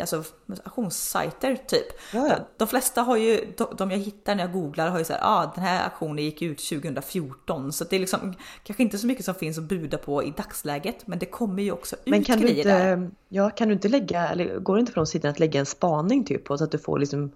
[0.00, 0.24] alltså,
[0.64, 1.86] auktionssajter typ.
[2.12, 2.38] Ja.
[2.56, 5.52] De, flesta har ju, de, de jag hittar när jag googlar har ju såhär, ah,
[5.54, 7.72] den här auktionen gick ut 2014.
[7.72, 11.06] Så det är liksom kanske inte så mycket som finns att buda på i dagsläget,
[11.06, 12.96] men det kommer ju också ut Men kan du, grejer där.
[12.96, 15.60] inte, ja, kan du inte lägga, eller går det inte på de sidorna att lägga
[15.60, 17.32] en spaning typ på så att du får liksom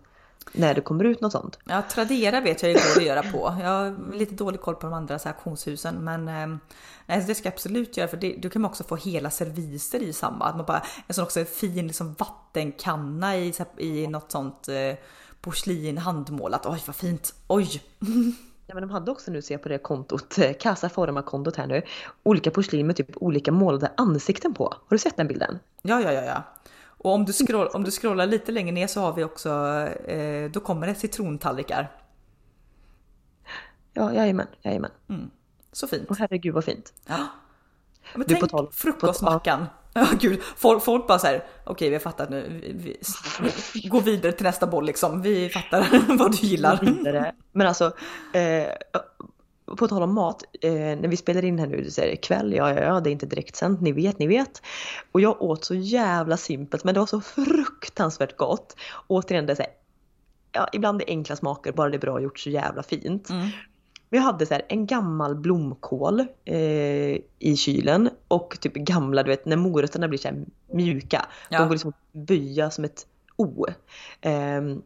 [0.52, 1.58] när det kommer ut något sånt?
[1.64, 3.56] Ja, Tradera vet jag ju går att göra på.
[3.60, 6.58] Jag har lite dålig koll på de andra så här auktionshusen men eh,
[7.06, 10.02] nej, det ska jag absolut göra för det, då kan man också få hela serviser
[10.02, 10.44] i samma.
[10.44, 14.94] Att man bara, en sån också fin liksom, vattenkanna i, i något sånt eh,
[15.40, 16.66] porslin handmålat.
[16.66, 17.34] Oj vad fint!
[17.46, 17.82] Oj!
[18.68, 21.66] Ja, men de hade också nu, ser jag på det kontot, eh, Casa Forma-kontot här
[21.66, 21.82] nu,
[22.22, 24.64] olika porslin med typ olika målade ansikten på.
[24.64, 25.58] Har du sett den bilden?
[25.82, 26.42] Ja, ja, ja, ja.
[26.98, 29.50] Och om du, scroll, om du scrollar lite längre ner så har vi också,
[30.06, 31.92] eh, då kommer det citrontallrikar.
[33.92, 34.90] Ja, jajamän, jajamän.
[35.72, 36.10] Så fint.
[36.10, 36.92] Och herregud vad fint.
[37.06, 37.26] Ja.
[38.14, 39.66] Men Du, tänk på tal- frukostmackan.
[39.92, 43.00] Ja gud, folk, folk bara såhär, okej vi har fattat nu, vi,
[43.74, 47.32] vi, går vidare till nästa boll liksom, vi fattar vad du gillar.
[47.52, 47.84] Men alltså,
[48.32, 48.66] eh,
[49.66, 52.52] på tal om mat, eh, när vi spelar in här nu, så är det kväll,
[52.52, 54.62] ja ja ja, det är inte direktsänt, ni vet, ni vet.
[55.12, 58.76] Och jag åt så jävla simpelt, men det var så fruktansvärt gott.
[59.06, 59.72] Återigen, det är så här,
[60.52, 63.30] ja, ibland är enkla smaker, bara det är bra gjort så jävla fint.
[63.30, 63.48] Mm.
[64.10, 69.46] Vi hade så här, en gammal blomkål eh, i kylen och typ gamla, du vet
[69.46, 70.28] när morötterna blir så
[70.72, 71.26] mjuka.
[71.48, 71.58] Ja.
[71.58, 73.66] De går liksom att böja som ett O.
[74.20, 74.82] Ehm,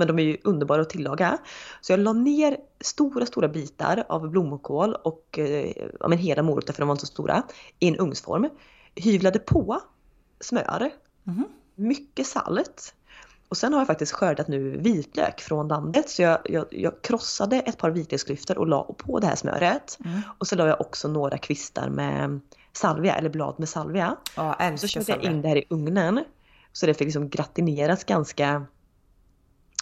[0.00, 1.38] men de är ju underbara att tillaga.
[1.80, 6.72] Så jag la ner stora, stora bitar av blomkål och eh, ja, men hela morötter
[6.72, 7.42] för de var inte så stora
[7.78, 8.48] i en ugnsform.
[8.94, 9.80] Hyvlade på
[10.40, 10.90] smör,
[11.24, 11.44] Mhm.
[11.74, 12.94] mycket salt
[13.48, 17.56] och sen har jag faktiskt skördat nu vitlök från landet så jag, jag, jag krossade
[17.56, 19.98] ett par vitlöksklyftor och la på det här smöret.
[20.04, 20.20] Mm.
[20.38, 22.40] Och så la jag också några kvistar med
[22.72, 24.16] salvia eller blad med salvia.
[24.36, 26.24] Ja, Så körde jag in det här i ugnen.
[26.72, 28.66] Så det fick liksom gratineras ganska,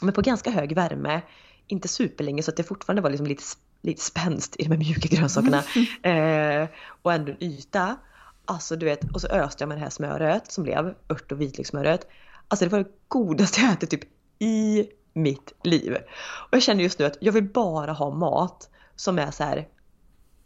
[0.03, 1.23] men på ganska hög värme.
[1.67, 3.43] Inte superlänge så att det fortfarande var liksom lite,
[3.83, 5.63] lite spänst i de här mjuka grönsakerna.
[6.03, 6.69] eh,
[7.03, 7.97] och ändå en yta.
[8.45, 11.41] Alltså du vet, och så öste jag med det här smöret som blev, ört och
[11.41, 12.09] vitlökssmöret.
[12.49, 14.05] Alltså det var det godaste jag ätit typ
[14.39, 15.97] i mitt liv.
[16.51, 19.69] Och jag känner just nu att jag vill bara ha mat som är så här,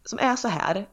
[0.05, 0.87] som är så här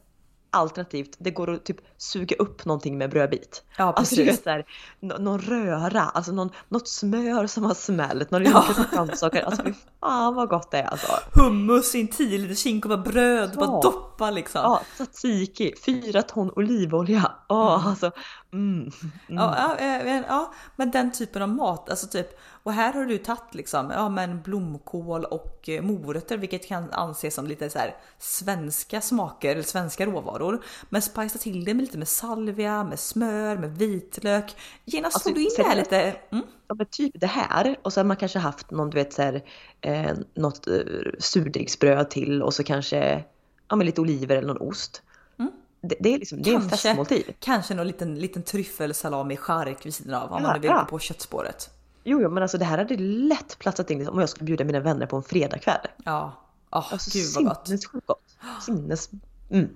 [0.53, 3.63] Alternativt, det går att typ suga upp någonting med brödbit.
[3.77, 4.39] Ja, Alltså du precis.
[4.39, 4.65] vet såhär,
[5.01, 8.65] nå- någon röra, alltså någon, något smör som har smält, några Ja.
[8.93, 9.43] grönsaker.
[9.43, 11.13] Alltså fy fan vad gott det är alltså.
[11.35, 13.67] Hummus i en 10 liter kinkova bröd, Ja.
[13.67, 14.61] bara doppa liksom.
[14.63, 17.33] Ja, tzatziki, fyra ton olivolja.
[17.49, 18.11] Åh alltså.
[18.53, 18.81] Mm.
[18.81, 18.93] Mm.
[19.29, 22.27] Ja, ja, ja, men den typen av mat, alltså typ,
[22.71, 27.35] och här har du tagit liksom, ja men blomkål och eh, morötter, vilket kan anses
[27.35, 30.65] som lite så här svenska smaker eller svenska råvaror.
[30.89, 34.57] Men spicea till det med lite med salvia, med smör, med vitlök.
[34.85, 37.93] Genast Alltså, får du in det här lite, mm, Ja men typ det här och
[37.93, 39.43] så har man kanske haft någon du vet såhär,
[39.81, 40.75] eh, något eh,
[41.19, 43.25] surdegsbröd till och så kanske
[43.69, 45.03] ja, men lite oliver eller någon ost.
[45.39, 45.53] Mm.
[45.81, 47.35] Det, det är liksom, det är en festmåltid.
[47.41, 50.87] kanske någon liten, liten tryffelsalami chark vid sidan av om Ja, man nu vill ja.
[50.91, 51.71] på köttspåret.
[52.05, 54.65] Jo, jo men alltså det här hade lätt platsat in liksom, om jag skulle bjuda
[54.65, 55.87] mina vänner på en fredagkväll.
[56.05, 56.33] Ja,
[56.71, 57.67] oh, Alltså gud vad gott.
[57.67, 58.37] sinnessjukt gott.
[58.63, 59.11] Sinnes...
[59.51, 59.69] Mm.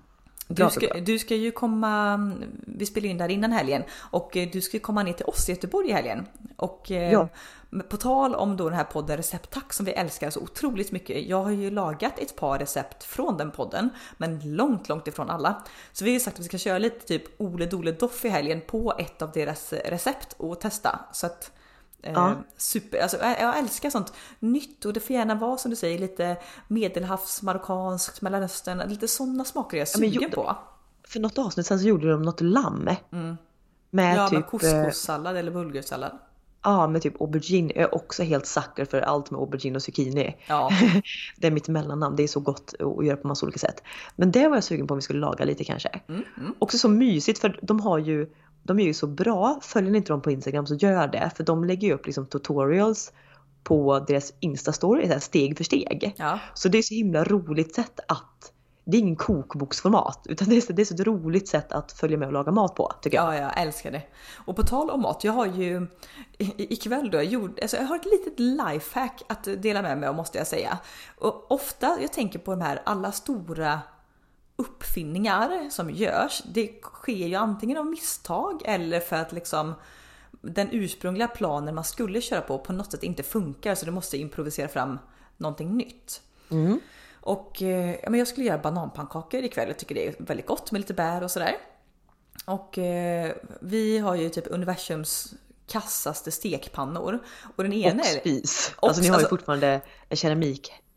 [0.49, 2.17] Du ska, du ska ju komma,
[2.67, 5.49] vi spelar in där innan helgen och eh, du ska ju komma ner till oss
[5.49, 6.27] i Göteborg i helgen.
[6.57, 7.29] Och eh, Ja.
[7.89, 11.27] på tal om då den här podden Recept Tack som vi älskar så otroligt mycket.
[11.29, 15.65] Jag har ju lagat ett par recept från den podden, men långt, långt ifrån alla.
[15.93, 18.29] Så vi har ju sagt att vi ska köra lite typ Ole Dole Doff i
[18.29, 21.01] helgen på ett av deras recept och testa.
[21.13, 21.53] Så att
[22.15, 22.35] Ja.
[22.57, 26.37] super, alltså, jag, älskar sånt nytt och det får gärna vara som du säger lite
[26.69, 30.57] medelhavs, marockanskt, mellanöstern, lite sådana smaker jag är Ja, sugen jo, på.
[31.09, 32.79] För något avsnitt sen så gjorde de något lamm.
[32.79, 33.37] Med Mm.
[34.17, 34.33] Ja, typ...
[34.33, 36.19] med eh, couscoussallad eller bulgursallad.
[36.63, 37.73] Ja, med typ aubergine.
[37.75, 40.37] Jag är också helt sucker för allt med aubergine och zucchini.
[40.47, 40.71] Ja.
[41.37, 42.17] det är mitt mellannamn.
[42.17, 43.83] Det är så gott att göra på massa olika sätt.
[44.17, 46.01] Men det var jag sugen på om vi skulle laga lite kanske.
[46.09, 46.55] Mm, mm.
[46.59, 48.27] Också så mysigt för de har ju
[48.65, 49.59] de är ju så bra.
[49.63, 51.31] Följer ni inte dem på Instagram så gör det.
[51.37, 53.13] För de lägger ju upp liksom tutorials
[53.63, 56.15] på deras Insta-story, steg för steg.
[56.17, 56.39] Ja.
[56.55, 58.53] Så det är så himla roligt sätt att
[58.85, 61.93] det är ingen kokboksformat utan det är, så, det är så ett roligt sätt att
[61.93, 63.35] följa med och laga mat på tycker jag.
[63.35, 64.03] Ja, jag älskar det.
[64.47, 65.87] Och på tal om mat, jag har ju
[66.57, 70.15] ikväll då, jag, gjorde, alltså jag har ett litet lifehack att dela med mig av
[70.15, 70.79] måste jag säga.
[71.19, 73.81] Och ofta, jag tänker på de här alla stora
[74.57, 79.75] uppfinningar som görs, det sker ju antingen av misstag eller för att liksom
[80.41, 84.17] den ursprungliga planen man skulle köra på på något sätt inte funkar så du måste
[84.19, 84.99] improvisera fram
[85.37, 86.23] någonting nytt.
[87.21, 89.69] Och eh, ja, men jag skulle göra bananpannkakor ikväll.
[89.69, 91.57] Jag tycker det är väldigt gott med lite bär och sådär.
[92.45, 95.35] Och eh, vi har ju typ universums
[95.67, 97.19] kassaste stekpannor.
[97.57, 98.19] Och den ena Och är...
[98.21, 98.73] spis.
[98.77, 100.17] Och- alltså ni har ju alltså- fortfarande en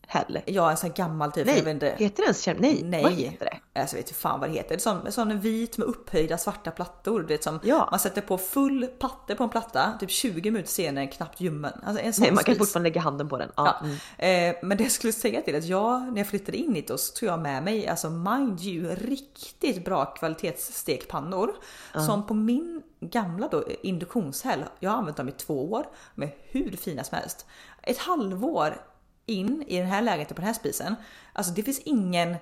[0.07, 0.41] keramikhäll.
[0.45, 1.45] Ja, en sån här gammal typ.
[1.45, 1.95] Nej, inte.
[1.97, 2.81] heter det ens keramik?
[2.81, 3.03] Nej, Nej.
[3.03, 3.79] vad heter det?
[3.79, 4.77] Alltså jag vet inte fan vad det heter.
[4.77, 7.19] Sån, sån vit med upphöjda svarta plattor.
[7.21, 7.87] Du vet, som Ja.
[7.91, 11.73] Man sätter på full patte på en platta, typ 20 minuter senare är knappt ljummen.
[11.83, 13.51] Alltså en sån Nej, man kan fortfarande lägga handen på den.
[13.55, 13.77] Ja.
[13.81, 13.87] Ja.
[14.17, 14.55] Mm.
[14.55, 17.13] Eh, men det jag skulle säga till att jag, när jag flyttade in hit, så
[17.19, 21.55] tog jag med mig, alltså mind you, riktigt bra kvalitetsstekpannor.
[22.05, 26.71] Som på min gamla då, induktionshäll, jag har använt dem i två år, med hur
[26.71, 27.45] fina som helst.
[27.81, 28.77] Ett halvår
[29.27, 30.95] in i den här lägenheten på den här spisen,
[31.33, 32.35] alltså det finns ingen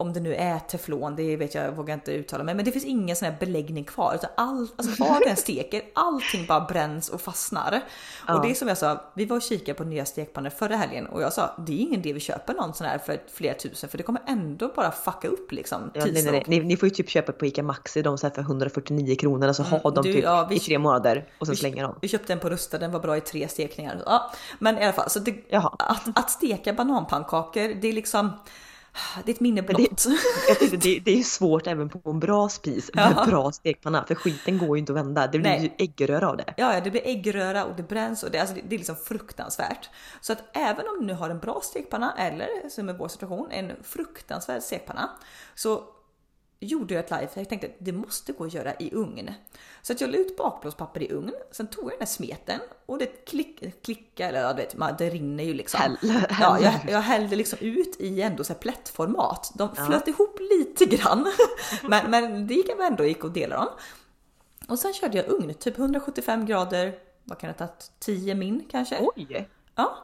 [0.00, 2.72] om det nu är teflon, det vet jag, jag vågar inte uttala mig, men det
[2.72, 4.14] finns ingen sån här beläggning kvar.
[4.14, 7.80] Utan all, alltså vad den steker, allting bara bränns och fastnar.
[8.28, 11.06] Och det är som jag sa, vi var och kikade på nya stekpannor förra helgen
[11.06, 13.88] och jag sa, det är ingen idé vi köper någon sån här för flera tusen
[13.90, 15.90] för det kommer ändå bara fucka upp liksom.
[15.94, 16.44] Ja, nej, nej, nej.
[16.46, 19.48] Ni, ni får ju typ köpa på ICA Maxi de så här för 149 kronor
[19.48, 21.56] och så ha dem Mm, du, typ ja, vi- i tre månader och sen Vi-
[21.60, 21.94] slänga dem.
[22.02, 24.02] Vi köpte en på Rusta, den var bra i tre stekningar.
[24.06, 25.34] Ja, men i alla fall, så det,
[25.78, 28.30] att, att steka bananpannkakor, det är liksom,
[29.24, 30.06] det är ett minne blott.
[30.58, 33.24] Tänkte, det, det är svårt även på en bra spis med Ja.
[33.26, 35.26] bra stekpanna för skiten går ju inte att vända.
[35.26, 35.62] Det blir Nej.
[35.78, 36.54] ju äggröra av det.
[36.56, 38.96] Ja, ja, det blir äggröra och det bränns och det, alltså det, det är liksom
[38.96, 39.90] fruktansvärt.
[40.20, 43.48] Så att även om du nu har en bra stekpanna eller som i vår situation
[43.50, 45.10] en fruktansvärd stekpanna
[45.54, 45.82] så
[46.60, 49.30] gjorde jag ett live jag tänkte att det måste gå att göra i ugn.
[49.82, 52.98] Så att jag la ut bakplåtspapper i ugn, sen tog jag den här smeten och
[52.98, 55.80] det klick, klickade, eller ja, du vet, man- det rinner ju liksom.
[55.80, 59.52] Häll- Ja, jag, jag hällde liksom ut i ändå så här plättformat.
[59.54, 61.32] De flöt ihop lite grann,
[61.88, 63.68] men, men det gick ändå gick att dela dem.
[64.68, 67.90] Och sen körde jag ugn, typ 175 grader, vad kan det ha tagit?
[67.98, 68.98] 10 min kanske?
[69.16, 69.48] Oj!
[69.74, 69.98] Ja.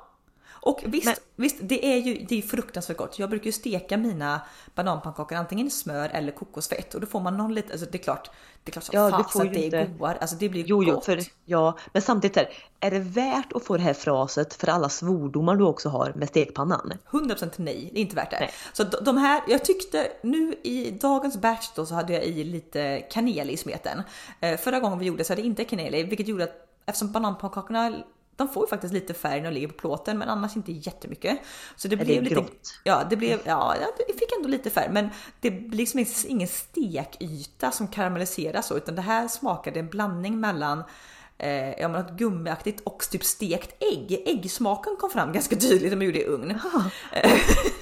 [0.51, 3.19] Och visst, Men- visst, det är ju det är fruktansvärt gott.
[3.19, 4.41] Jag brukar ju steka mina
[4.75, 8.03] bananpannkakor antingen i smör eller kokosfett och då får man någon lite, alltså det är
[8.03, 8.31] klart,
[8.65, 10.19] det är klart som Ja, får att det är inte- godare.
[10.21, 11.05] Alltså det blir Jo, jo, gott.
[11.05, 12.49] för, ja, men samtidigt är,
[12.81, 16.29] är det värt att få det här fraset för alla svordomar du också har med
[16.29, 16.93] stekpannan?
[17.11, 18.41] 100% nej, det är inte värt det.
[18.41, 18.51] Nej.
[18.73, 22.45] Så de- de här, jag tyckte nu i dagens batch då så hade jag i
[22.45, 24.03] lite kanel i smeten.
[24.41, 27.13] Eh, förra gången vi gjorde så hade jag inte kanel i, vilket gjorde att eftersom
[27.13, 27.93] bananpannkakorna
[28.37, 31.39] de får ju faktiskt lite färg när de ligger på plåten men annars inte jättemycket.
[31.77, 32.35] Så det Är blev det lite...
[32.35, 32.81] grått?
[32.85, 37.71] Ja, det blev, ja, det fick ändå lite färg men det blir liksom ingen stekyta
[37.71, 40.85] som karamelliseras så utan det här smakade en blandning mellan
[41.39, 44.23] eh, ja, men något gummiaktigt och typ stekt ägg.
[44.27, 46.51] Äggsmaken kom fram ganska tydligt när man gjorde det i ugn.
[47.13, 47.33] Eh,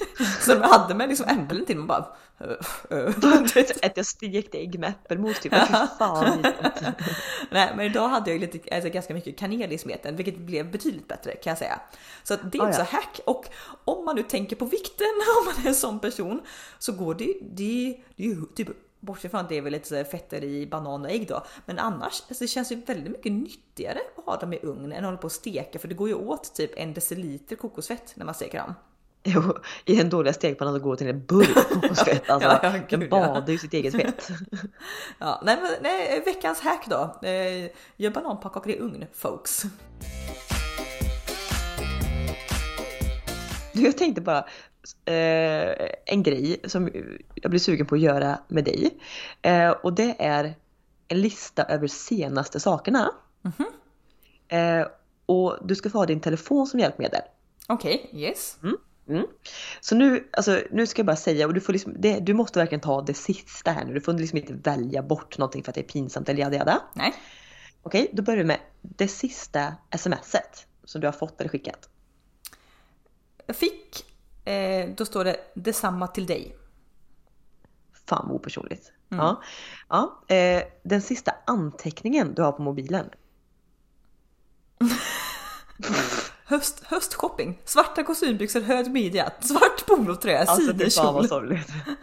[0.40, 2.06] så de hade med liksom äpplen till man bara...
[2.40, 3.06] eh, eh.
[3.56, 5.54] Äter jag stekt ägg med äppelmos typ?
[5.98, 6.42] Fan.
[7.50, 11.08] Nej, men idag hade jag lite, alltså, ganska mycket kanel i smeten, vilket blev betydligt
[11.08, 11.80] bättre kan jag säga.
[12.22, 12.86] Så att det är Ah, inte ja.
[12.90, 13.20] hack.
[13.26, 13.44] Och
[13.84, 15.06] om man nu tänker på vikten,
[15.40, 16.40] om man är en sån person,
[16.78, 18.68] så går det, det, det är ju typ
[19.02, 21.44] Bortsett från att det är väl lite fetter i banan och ägg då.
[21.66, 24.98] Men annars, alltså det känns ju väldigt mycket nyttigare att ha dem i ugn än
[24.98, 25.78] att hålla på och steka.
[25.78, 28.74] För det går ju åt typ en deciliter kokosfett när man steker dem.
[29.24, 29.42] Jo,
[29.84, 32.30] I den dåliga stekpannan så går det till en burk kokosfett.
[32.30, 33.08] Alltså, Ja, ja, den gud, ja.
[33.26, 34.28] badar ju sitt eget fett.
[35.18, 37.28] Ja, nej, men, nej, veckans hack då.
[37.28, 39.62] Eh, gör bananpannkakor i ugn folks.
[43.72, 44.46] Du, jag tänkte bara
[45.04, 46.90] eh, en grej som
[47.34, 48.98] jag blir sugen på att göra med dig.
[49.42, 50.54] Eh, och det är
[51.08, 53.10] en lista över senaste sakerna.
[54.48, 54.86] Eh,
[55.26, 57.22] och du ska få ha din telefon som hjälpmedel.
[57.68, 58.58] Okej, yes.
[59.08, 59.26] Mm.
[59.80, 62.58] Så nu, alltså, nu ska jag bara säga, och du, får liksom, det, du måste
[62.58, 63.94] verkligen ta det sista här nu.
[63.94, 66.82] Du får liksom inte välja bort någonting för att det är pinsamt eller jada jada.
[66.94, 67.14] Nej.
[67.82, 71.88] Okej, då börjar vi med det sista smset som du har fått eller skickat.
[73.46, 74.04] Jag fick,
[74.44, 76.56] eh, då står det detsamma till dig.
[78.06, 78.92] Fan vad opersonligt.
[79.08, 79.42] Ja.
[79.88, 83.10] Ja, eh, den sista anteckningen du har på mobilen.
[86.44, 91.28] Höst, höstshopping, svarta kostymbyxor, hög midja, svart polotröja, Alltså vad sidenskjol.
[91.28, 91.68] sorgligt.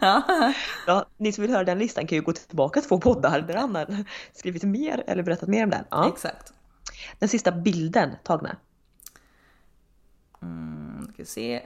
[0.86, 1.06] Ja.
[1.16, 4.04] Ni som vill höra den listan kan ju gå tillbaka två poddar där han har
[4.32, 5.84] skrivit mer eller berättat mer om den.
[5.90, 6.08] Ja.
[6.08, 6.52] Exakt.
[7.18, 8.56] Den sista bilden tagna.
[10.42, 11.62] Mm, ska se.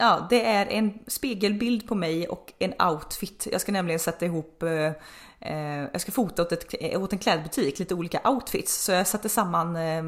[0.00, 3.48] Ja, det är en spegelbild på mig och en outfit.
[3.52, 4.92] Jag ska nämligen sätta ihop, eh,
[5.40, 8.84] eh, jag ska fota åt, ett, eh, åt en klädbutik, lite olika outfits.
[8.84, 10.02] Så jag satte samman eh,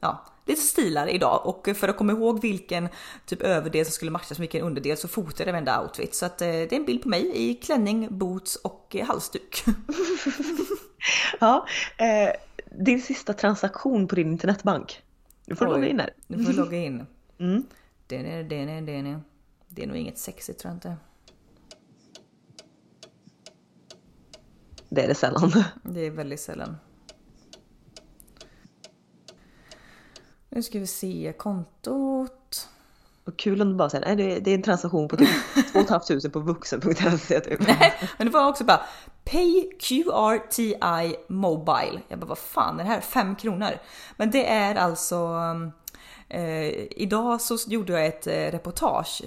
[0.00, 2.88] ja, lite stilar idag och för att komma ihåg vilken
[3.26, 6.14] typ överdel som skulle matcha med vilken underdel så fotade jag varenda outfit.
[6.14, 9.64] Så att eh, det är en bild på mig i klänning, boots och halsduk.
[11.40, 11.66] Ja,
[12.70, 15.02] din sista transaktion på din internetbank.
[15.44, 15.78] Nu får du Oj.
[15.78, 16.12] logga in här.
[16.26, 17.06] Nu får logga in.
[17.38, 17.64] Mm.
[18.08, 19.22] Är, det är,
[19.76, 20.96] det är, nog inget sexigt tror jag inte.
[24.88, 25.52] Det är det sällan.
[25.82, 26.76] Det är väldigt sällan.
[30.48, 32.68] Nu ska vi se kontot.
[33.24, 35.28] Och kul om du bara säger nej det är, det är en transaktion på typ
[35.72, 37.60] 2 500 på vuxen.se typ.
[37.66, 38.80] Nej, men det var också bara
[39.24, 42.00] Pay QRTI Mobile.
[42.08, 43.00] Jag bara vad fan är det här?
[43.00, 43.70] 5 kronor.
[44.16, 45.40] Men det är alltså
[46.28, 49.22] eh, idag så gjorde jag ett eh, reportage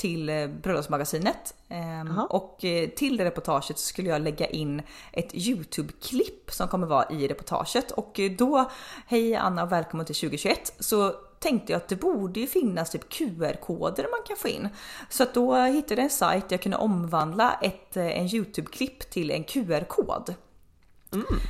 [0.00, 2.26] till eh, Bröllopsmagasinet Ehm, Jaha.
[2.30, 4.82] och eh, till det reportaget så skulle jag lägga in
[5.12, 8.70] ett Youtube-klipp som kommer vara i reportaget och eh, då,
[9.06, 13.08] hej Anna och välkommen till 2021, så tänkte jag att det borde ju finnas typ
[13.12, 14.68] QR-koder man kan få in.
[15.08, 19.30] Så att då hittade jag en sajt där jag kunde omvandla ett, en Youtube-klipp till
[19.30, 20.34] en QR-kod.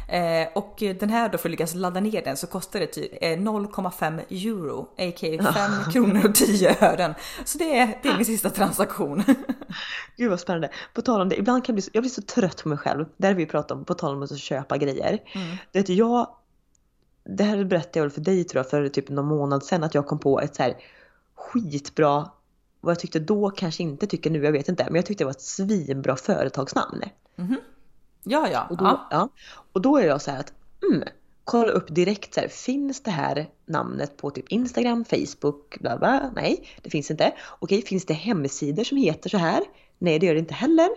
[0.08, 3.12] Eh, och den här då för att lyckas ladda ner den så kostar det typ
[3.12, 5.52] eh, 0,5 euro, a.k.a.
[5.52, 7.14] 5 kronor och 10 ören.
[7.44, 9.24] Så det är, det är min sista transaktion.
[10.16, 10.70] Gud vad spännande.
[10.94, 12.78] På tal om det, ibland kan jag bli så, jag blir så trött på mig
[12.78, 13.06] själv.
[13.22, 15.18] Har vi pratat om, på tal om att köpa grejer.
[15.34, 15.56] Mm.
[15.72, 16.28] Vet, jag,
[17.24, 19.94] det här berättade jag väl för dig tror jag för typ någon månad sedan att
[19.94, 20.76] jag kom på ett så här
[21.34, 22.30] skitbra,
[22.80, 25.26] vad jag tyckte då kanske inte tycker nu, jag vet inte, men jag tyckte det
[25.26, 27.02] var ett svinbra företagsnamn.
[28.24, 28.66] Ja, ja.
[28.70, 29.08] Och då, ja.
[29.10, 29.28] ja.
[29.72, 30.52] och då är jag så här att,
[30.90, 31.08] mm,
[31.44, 36.30] kolla upp direkt så här, finns det här namnet på typ Instagram, Facebook, bla bla?
[36.34, 37.32] Nej, det finns inte.
[37.58, 39.60] Okej, finns det hemsidor som heter så här?
[39.98, 40.88] Nej, det gör det inte heller.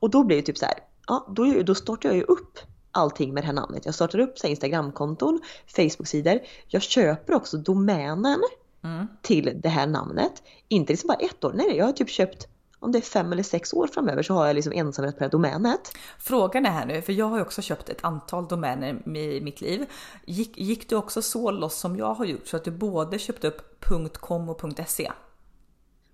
[0.00, 0.74] Och då blir det typ så här,
[1.06, 2.58] ja, då, då startar jag ju upp
[2.90, 3.86] allting med det här namnet.
[3.86, 6.38] Jag startar upp så här, Instagramkonton, Facebook-sidor.
[6.68, 8.40] Jag köper också domänen
[8.84, 9.06] Mm.
[9.22, 10.42] till det här namnet.
[10.68, 12.48] Inte liksom bara ett år, nej, nej jag har typ köpt
[12.86, 15.24] om det är fem eller sex år framöver så har jag liksom ensamrätt på det
[15.24, 15.92] här domänet.
[16.18, 19.60] Frågan är här nu, för jag har ju också köpt ett antal domäner i mitt
[19.60, 19.86] liv.
[20.24, 23.48] Gick, gick du också så loss som jag har gjort så att du både köpte
[23.48, 23.84] upp
[24.20, 25.12] .com och .se?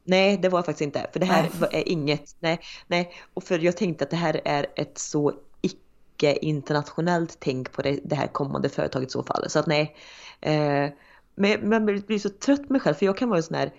[0.05, 1.07] Nej, det var jag faktiskt inte.
[1.13, 1.69] För det här Nej.
[1.73, 3.15] är inget, nej, nej.
[3.35, 8.17] Och för jag tänkte att det här är ett så icke-internationellt tänk på det, det
[8.17, 9.51] här kommande företaget i så fall.
[9.51, 9.97] Så att nej.
[10.41, 10.89] Eh,
[11.35, 13.57] men men jag blir så trött på mig själv för jag kan vara en sån
[13.57, 13.73] här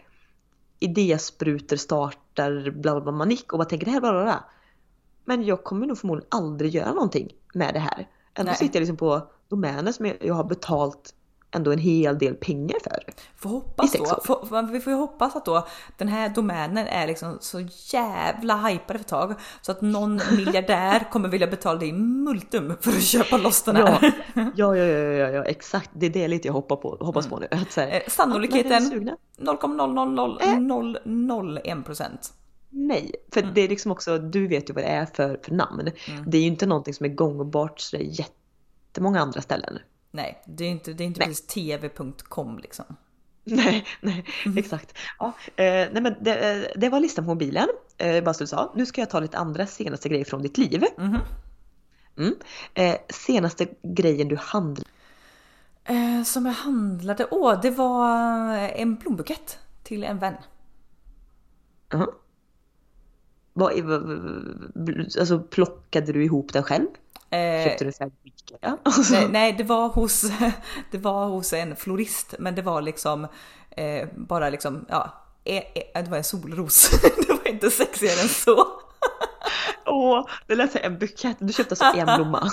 [0.84, 4.44] idésprutor, startar, bla bla manik och bara tänker det här bla bla bla.
[5.26, 8.08] Men jag kommer nog förmodligen aldrig göra någonting med det här.
[8.34, 8.58] Ändå Nej.
[8.58, 11.14] sitter jag liksom på domäner som jag har betalt
[11.54, 13.04] ändå en hel del pengar för.
[13.36, 14.20] Får hoppas då, år.
[14.26, 17.60] får, vi får ju hoppas att då den här domänen är liksom så
[17.94, 23.04] jävla hypad ett tag så att någon miljardär kommer vilja betala dig multum för att
[23.04, 24.14] köpa loss den Ja, här.
[24.36, 25.90] ja, ja, ja, ja, ja, exakt.
[25.94, 27.48] Det är det lite jag hoppas på, hoppas på nu.
[27.52, 29.18] Att så här, Eh, Sannolikheten sugna?
[29.38, 32.34] 0,00001 procent.
[32.70, 33.54] Nej, för Mm.
[33.54, 35.92] det är liksom också, du vet ju vad det är för, för namn.
[36.28, 39.80] Det är ju inte någonting som är gångbart så det är jättemånga andra ställen.
[40.16, 41.28] Nej, det är inte, det är inte Nej.
[41.28, 42.86] precis tv.com liksom.
[43.44, 44.58] Nej, nej, Mm.
[44.58, 44.98] exakt.
[45.20, 48.48] Ja, eh, nej men det, eh, det var listan på mobilen, eh, bara så du
[48.48, 48.74] sa.
[48.76, 50.84] Nu ska jag ta lite andra senaste grejer från ditt liv.
[50.98, 51.18] Mhm.
[52.18, 52.36] Mm.
[52.74, 54.90] Eh, senaste grejen du handlade.
[55.86, 58.18] Eh, som jag handlade, åh det var
[58.58, 60.36] en blombukett till en vän.
[63.54, 64.02] Vad, är- vad-
[64.76, 66.88] vad- alltså plockade du ihop den själv?
[67.34, 68.12] Eh, Köpte du så här?
[68.62, 68.78] Ja.
[69.12, 70.22] nej, nej, det var hos,
[70.92, 73.28] det var hos en florist, men det var liksom
[73.72, 76.90] eh, bara liksom, ja, eh, eh, det var en solros.
[77.28, 78.68] det var inte sexigare än så.
[79.86, 81.38] Åh, det lät som en bukett.
[81.40, 82.52] Du köpte alltså en blomma.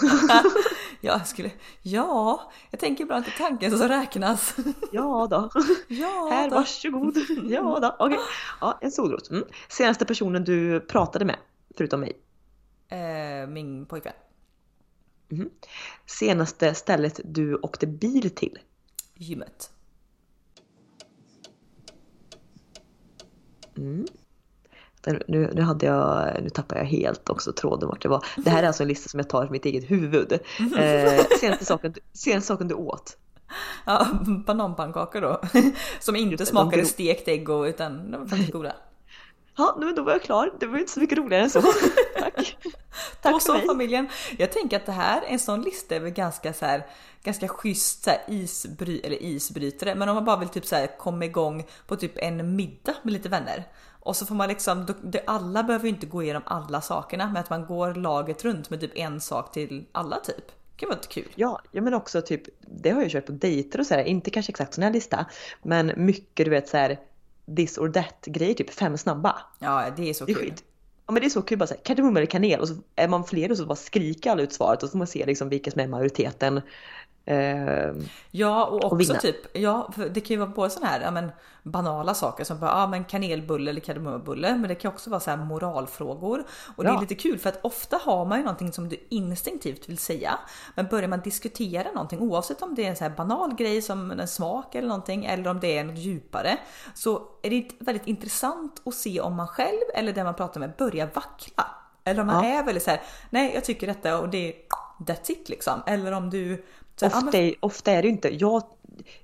[1.00, 1.50] Jag skulle,
[1.82, 4.54] ja, jag tänker ibland till tanken som räknas.
[4.92, 5.50] Ja då.
[5.88, 6.56] ja, Här, då.
[6.56, 7.16] varsågod.
[7.48, 7.96] Ja då.
[7.98, 8.18] Okej.
[8.60, 9.30] Ja, en solros.
[9.30, 9.44] Mm.
[9.68, 11.36] Senaste personen du pratade med,
[11.76, 12.12] förutom mig.
[12.88, 14.12] Eh, min pojkvän.
[16.06, 18.58] Senaste stället du åkte bil till.
[19.14, 19.70] Gymmet.
[25.00, 28.24] Den- Nu, nu, hade jag, nu tappar jag helt också tråden vart det var.
[28.36, 30.32] Det här är alltså en lista som jag tar från mitt eget huvud.
[30.78, 33.16] Eh, senaste, saken, senaste saken du åt.
[33.86, 34.06] Ja,
[34.46, 35.40] bananpannkakor då.
[36.00, 38.72] Som inte smakade stekt ägg och, utan de var faktiskt goda.
[39.56, 40.52] Ja, men då var jag klar.
[40.60, 41.62] Det var inte så mycket roligare än så.
[42.18, 42.56] Tack.
[43.22, 43.66] Tack och så mig.
[43.66, 44.08] familjen.
[44.38, 46.86] Jag tänker att det här är en sån lista över ganska så här,
[47.22, 49.94] ganska schysst så här, isbry eller isbrytare.
[49.94, 53.12] Men om man bara vill typ så här, komma igång på typ en middag med
[53.12, 53.64] lite vänner.
[54.02, 54.86] Och så får man liksom,
[55.26, 58.80] alla behöver ju inte gå igenom alla sakerna, men att man går laget runt med
[58.80, 60.46] typ en sak till alla typ.
[60.46, 61.28] Det kan vara kul.
[61.34, 64.30] Ja, ja men också typ, det har jag kört på dejter och så här, inte
[64.30, 65.26] kanske exakt sån här lista,
[65.62, 66.98] men mycket du vet så här
[67.56, 69.36] this or that grejer, typ fem snabba.
[69.58, 70.44] Ja, det är så det är kul.
[70.44, 70.64] Skit.
[71.06, 73.24] Ja men det är så kul bara såhär, kardemumma eller kanel och så är man
[73.24, 75.70] fler och så bara skriker alla ut svaret och så får man se liksom vilka
[75.70, 76.60] som är majoriteten.
[77.24, 77.92] Eh,
[78.30, 81.30] ja och också och typ, ja det kan ju vara både sådana här ja, men,
[81.62, 85.36] banala saker som bara, ja men kanelbulle eller kardemummabulle men det kan också vara så
[85.36, 86.44] moralfrågor.
[86.76, 86.90] Och ja.
[86.90, 89.98] det är lite kul för att ofta har man ju någonting som du instinktivt vill
[89.98, 90.38] säga.
[90.74, 94.10] Men börjar man diskutera någonting oavsett om det är en så här banal grej som
[94.10, 96.58] en smak eller någonting eller om det är något djupare
[96.94, 100.72] så är det väldigt intressant att se om man själv eller den man pratar med
[100.78, 101.66] börjar vackla.
[102.04, 102.58] Eller om man ja.
[102.58, 104.54] är väldigt så här, nej jag tycker detta och det är
[105.06, 105.82] that's it liksom.
[105.86, 106.64] Eller om du
[107.02, 108.62] ofta, är, ofta är det ju inte, jag,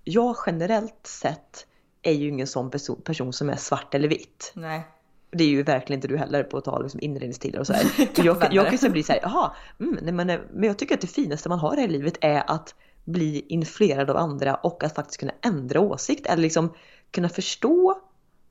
[0.05, 1.66] jag generellt sett
[2.03, 4.53] är ju ingen sån person, person som är svart eller vitt.
[4.55, 4.83] Nej.
[5.31, 7.85] Det är ju verkligen inte du heller på att ta liksom inredningstider och så här.
[8.24, 11.07] jag, jag kan så bli såhär, jaha, mm, nej, men, men jag tycker att det
[11.07, 12.74] finaste man har i här livet är att
[13.05, 16.74] bli influerad av andra och att faktiskt kunna ändra åsikt eller liksom
[17.11, 18.01] kunna förstå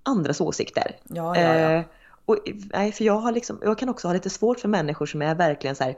[0.04, 0.96] andras åsikter.
[1.04, 1.72] Ja, ja, ja.
[1.72, 1.86] Eh,
[2.26, 2.38] och,
[2.74, 5.36] nej, för jag har liksom, jag kan också ha lite svårt för människor som är
[5.36, 5.98] verkligen så här,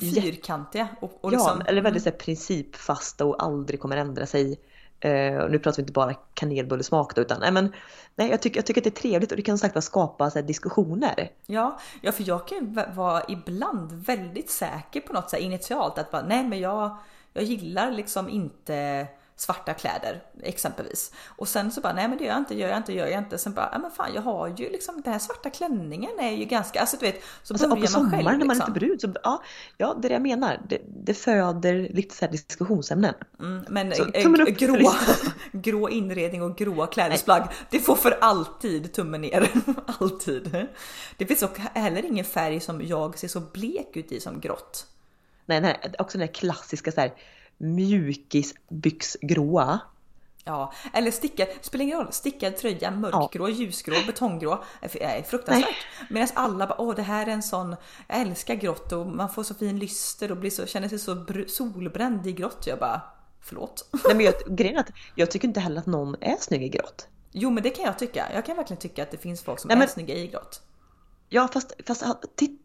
[0.00, 0.88] Fyrkantiga.
[1.00, 2.18] Och, och liksom, ja, eller väldigt mm.
[2.18, 4.60] så principfasta och aldrig kommer ändra sig.
[5.04, 7.72] Uh, nu pratar vi inte bara kanelbullesmak då, utan nej, men,
[8.16, 10.38] nej, jag, tycker, jag tycker att det är trevligt och det kan sagt skapa så
[10.38, 11.30] här, diskussioner.
[11.46, 16.10] Ja, ja, för jag kan vara ibland väldigt säker på något så här, initialt att
[16.10, 16.96] bara, nej men jag,
[17.32, 19.06] jag gillar liksom inte
[19.40, 21.12] svarta kläder exempelvis.
[21.26, 23.18] Och sen så bara nej men det gör jag inte, gör jag inte, gör jag
[23.18, 23.38] inte.
[23.38, 26.44] Sen bara ja men fan jag har ju liksom den här svarta klänningen är ju
[26.44, 27.86] ganska, alltså du vet så alltså, börjar själv.
[27.86, 28.70] På sommaren när man liksom.
[28.70, 29.42] inte brud så ja,
[29.76, 30.60] ja det är det jag menar.
[30.68, 33.14] Det, det föder lite så här diskussionsämnen.
[33.40, 34.92] Mm, men så, äh, grå,
[35.52, 39.50] grå inredning och gråa klädesplagg det får för alltid tummen ner.
[40.00, 40.66] alltid.
[41.16, 44.86] Det finns också heller ingen färg som jag ser så blek ut i som grått.
[45.46, 47.12] Nej, nej, också den här klassiska så här
[47.58, 49.80] mjukisbyxgråa.
[50.48, 53.54] Ja, eller stickad, spelar ingen roll, stickad tröja, mörkgrå, ja.
[53.54, 54.64] ljusgrå, betonggrå.
[54.80, 55.86] Är fruktansvärt.
[56.10, 57.76] Medan alla bara, åh det här är en sån,
[58.08, 61.26] jag älskar grått och man får så fin lyster och blir så, känner sig så
[61.46, 62.66] solbränd i grått.
[62.66, 63.00] Jag bara,
[63.40, 63.88] förlåt.
[64.04, 66.68] Nej men jag, grejen är att jag tycker inte heller att någon är snygg i
[66.68, 67.08] grått.
[67.32, 68.26] Jo men det kan jag tycka.
[68.34, 70.62] Jag kan verkligen tycka att det finns folk som Nej, är men, snygga i grått.
[71.28, 72.04] Ja fast, fast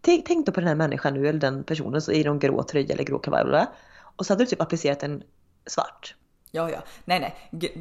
[0.02, 2.94] tänk då på den här människan nu eller den personen så i någon grå tröja
[2.94, 3.68] eller grå kavaj
[4.16, 5.24] och så hade du typ applicerat en
[5.66, 6.16] svart.
[6.56, 6.84] Ja, ja.
[7.06, 7.36] Nej,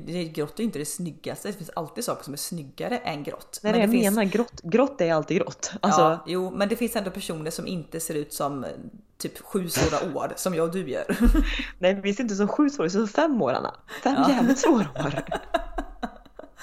[0.04, 0.28] nej.
[0.34, 1.48] Grått är inte det snyggaste.
[1.48, 3.60] Det finns alltid saker som är snyggare än grått.
[3.62, 4.16] Nej, men det jag finns...
[4.16, 4.30] menar.
[4.30, 5.72] Grått, grått är alltid grått.
[5.80, 6.00] Alltså...
[6.00, 8.66] Ja, jo, men det finns ändå personer som inte ser ut som
[9.18, 11.16] typ sju svåra år som jag och du gör.
[11.78, 13.74] nej, vi ser inte som sju svåra, som fem år Anna.
[14.02, 14.30] Fem ja.
[14.30, 15.24] jävligt svåra år.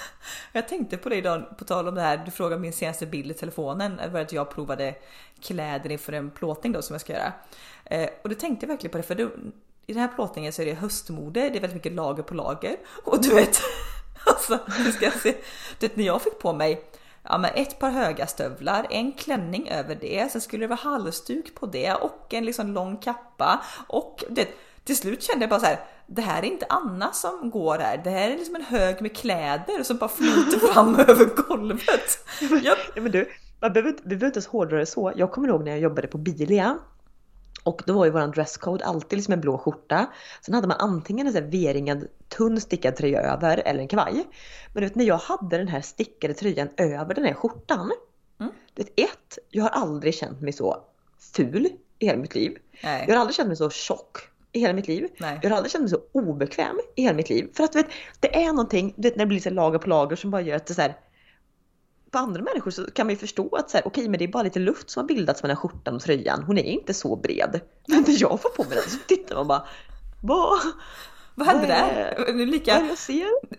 [0.52, 3.30] Jag tänkte på det idag, på tal om det här, du frågade min senaste bild
[3.30, 4.94] i telefonen, det var att jag provade
[5.40, 7.32] kläder inför en plåtning då som jag ska göra.
[7.84, 9.52] Eh, och då tänkte jag verkligen på det, för du,
[9.86, 12.76] i den här plåtningen så är det höstmode, det är väldigt mycket lager på lager.
[13.04, 13.60] Och du vet,
[14.26, 14.58] alltså,
[14.92, 15.36] ska jag se,
[15.78, 16.84] du vet när jag fick på mig
[17.22, 21.54] ja, men ett par höga stövlar, en klänning över det, sen skulle det vara halsduk
[21.54, 24.48] på det och en liksom lång kappa och det,
[24.84, 25.80] till slut kände jag bara så här,
[26.12, 29.16] det här är inte Anna som går här, det här är liksom en hög med
[29.16, 32.18] kläder som bara flyter fram över golvet.
[32.40, 32.76] Jag...
[32.94, 33.28] Ja, men du,
[33.60, 35.12] man behöver, vi behöver inte ens hårdra det så.
[35.16, 36.78] Jag kommer ihåg när jag jobbade på Bilia
[37.64, 40.06] och då var ju våran dresscode alltid liksom en blå skjorta.
[40.44, 44.26] Sen hade man antingen en V-ringad tunn stickad tröja över eller en kavaj.
[44.72, 47.92] Men du vet när jag hade den här stickade tröjan över den här skjortan.
[48.40, 48.52] Mm.
[48.74, 50.84] Det ett, jag har aldrig känt mig så
[51.34, 52.58] ful i hela mitt liv.
[52.82, 53.04] Nej.
[53.08, 55.08] Jag har aldrig känt mig så tjock i hela mitt liv.
[55.18, 55.38] Nej.
[55.42, 57.48] Jag har aldrig känt mig så obekväm i hela mitt liv.
[57.52, 57.90] För att du vet,
[58.20, 60.56] det är någonting, du vet, när det blir så lager på lager som bara gör
[60.56, 60.96] att det så här,
[62.10, 64.28] på andra människor så kan man ju förstå att så här, okej men det är
[64.28, 66.42] bara lite luft som har bildats mellan skjortan och tröjan.
[66.42, 67.60] Hon är inte så bred.
[67.86, 69.66] Men när jag får på mig den så tittar man bara
[70.22, 70.58] vad?
[71.40, 72.46] Vad hände där?
[72.46, 72.96] Lika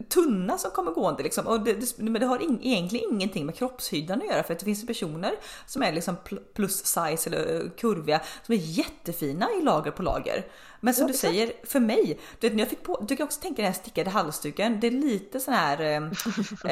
[0.09, 1.47] tunna som kommer gående liksom.
[1.47, 4.59] Och det, det, men det har in, egentligen ingenting med kroppshyddan att göra för att
[4.59, 5.33] det finns personer
[5.65, 6.15] som är liksom
[6.53, 10.45] plus size eller eh, kurviga som är jättefina i lager på lager.
[10.79, 13.23] Men som ja, du säger, för mig, du vet när jag fick på, du kan
[13.23, 16.03] också tänka den här stickade halsduken, det är lite sån här eh,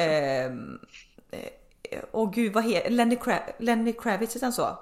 [0.00, 0.52] eh,
[2.12, 4.78] Åh gud, vad heter Lenny, Kra Lenny Kravitz, är han så?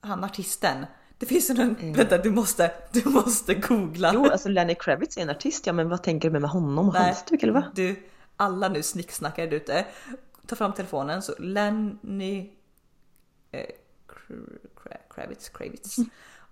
[0.00, 0.86] Han artisten.
[1.20, 1.92] Det finns en, mm.
[1.92, 4.10] vänta du måste, du måste googla.
[4.14, 6.94] Jo alltså Lenny Kravitz är en artist ja men vad tänker du med, honom och
[6.94, 7.64] halsduk eller vad?
[7.74, 7.96] Du,
[8.36, 9.86] alla nu snicksnackar där ute.
[10.46, 12.50] Ta fram telefonen så Lenny
[13.52, 13.66] eh,
[15.14, 15.96] Kravitz, Kravitz.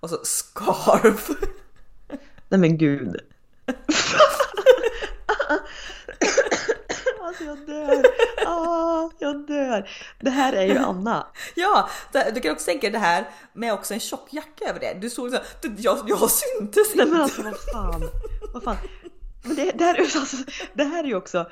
[0.01, 1.31] Och så scarf.
[2.49, 3.17] Nej men gud.
[7.29, 8.05] alltså jag dör.
[8.47, 9.91] Ah, jag dör.
[10.21, 11.27] Det här är ju Anna.
[11.55, 11.89] Ja,
[12.35, 14.95] du kan också tänka det här med också en tjock jacka över det.
[15.01, 15.39] Du såg så
[15.77, 17.05] jag, jag syntes inte.
[17.05, 18.03] Nej men alltså vad fan.
[18.55, 18.77] Vad fan.
[19.43, 20.37] Men det, det, här, alltså,
[20.75, 21.47] det här är ju också,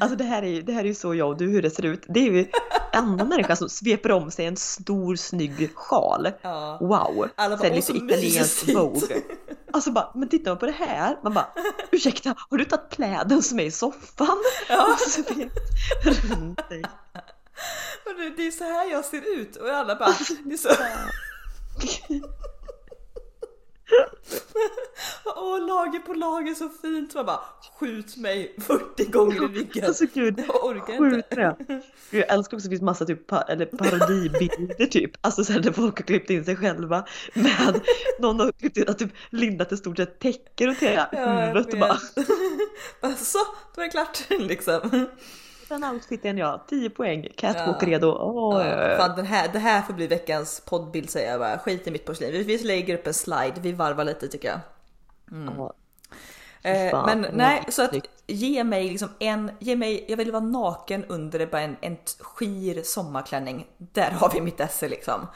[0.00, 1.70] alltså det här är ju, det här är ju så jag och du hur det
[1.70, 2.04] ser ut.
[2.08, 2.46] Det är ju
[2.92, 6.28] andra människa som sveper om sig en stor snygg sjal.
[6.42, 6.78] Ja.
[6.80, 7.28] Wow!
[7.34, 9.22] Alla bara, lite italiensk Vogue.
[9.74, 11.48] Alltså bara, men tittar man på det här, man bara
[11.90, 14.36] ursäkta, har du tagit pläden som är i soffan?
[14.68, 14.86] Ja.
[14.96, 15.22] Alltså,
[18.36, 20.14] det är så här jag ser ut och alla bara,
[20.44, 20.68] det är så
[25.24, 27.14] Åh, lager på lager så fint.
[27.14, 27.40] Man bara
[27.78, 29.84] skjut mig 40 gånger i ryggen.
[29.86, 31.54] Alltså gud, jag orkar inte.
[32.10, 35.10] Jag älskar också att det finns massa typ pa eller parodibilder typ.
[35.20, 37.04] Alltså såhär där folk har klippt in sig själva
[37.34, 37.80] med
[38.18, 41.78] någon har klippt in att typ lindat ett stort sett täcke runt hela huvudet och
[41.78, 41.98] bara.
[43.74, 45.06] då är det klart liksom.
[45.68, 47.88] Den outfiten ja, 10 poäng, catwalk ja.
[47.88, 48.08] redo.
[48.08, 51.58] Oh, ja, fan, den här, det här får bli veckans poddbild säger jag bara.
[51.58, 52.32] Skit i mitt porslin.
[52.32, 54.60] Vi, vi lägger upp en slide, vi varvar lite tycker jag.
[55.30, 55.54] Mm.
[55.58, 55.74] Ja.
[56.64, 57.94] Eh, men nej, så att
[58.26, 62.82] ge mig liksom en, ge mig, jag vill vara naken under bara en, en skir
[62.82, 63.66] sommarklänning.
[63.78, 65.26] Där har vi mitt esse liksom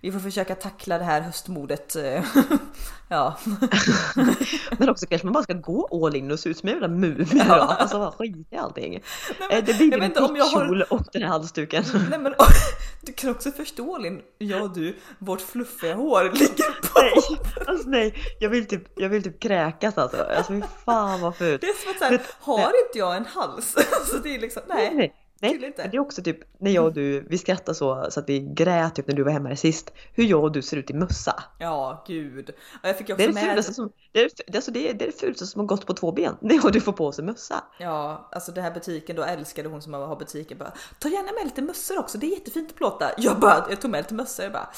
[0.00, 1.96] vi får försöka tackla det här höstmodet.
[1.96, 2.24] Eh,
[3.08, 3.38] ja.
[4.78, 6.88] Men också kanske man bara ska gå all in och se ut som en jävla
[6.88, 7.76] mumie ja.
[7.78, 8.90] Alltså bara skit i allting.
[8.92, 9.02] Nej,
[9.38, 10.92] men, eh, det blir en kjol har...
[10.92, 11.84] och den här halsduken.
[12.10, 12.34] Nej, men,
[13.02, 16.87] du kan också förstå Linn, jag och du, vårt fluffiga hår ligger.
[17.02, 20.22] Nej, alltså nej, jag vill typ, jag vill typ kräkas alltså.
[20.22, 21.60] Alltså fy fan vad fult.
[21.60, 23.76] Det är som att såhär, har inte jag en hals?
[23.98, 24.94] Alltså det är liksom, nej.
[24.94, 25.14] nej.
[25.40, 28.28] Nej, men det är också typ när jag och du, vi skrattar så, så att
[28.28, 29.92] vi grät typ när du var hemma sist.
[30.14, 31.44] Hur jag och du ser ut i mössa.
[31.58, 32.50] Ja, gud.
[32.82, 33.64] Jag fick också det, är det, med...
[33.64, 35.94] som, det, är, det, alltså det, är, det är det fulaste som har gått på
[35.94, 36.36] två ben.
[36.40, 37.64] När jag och du får på sig mössa.
[37.78, 41.44] Ja, alltså den här butiken då älskade hon som har butiken bara ta gärna med
[41.44, 43.10] lite mössor också, det är jättefint att plåta.
[43.16, 44.68] Jag bara, jag tog med lite mössor och bara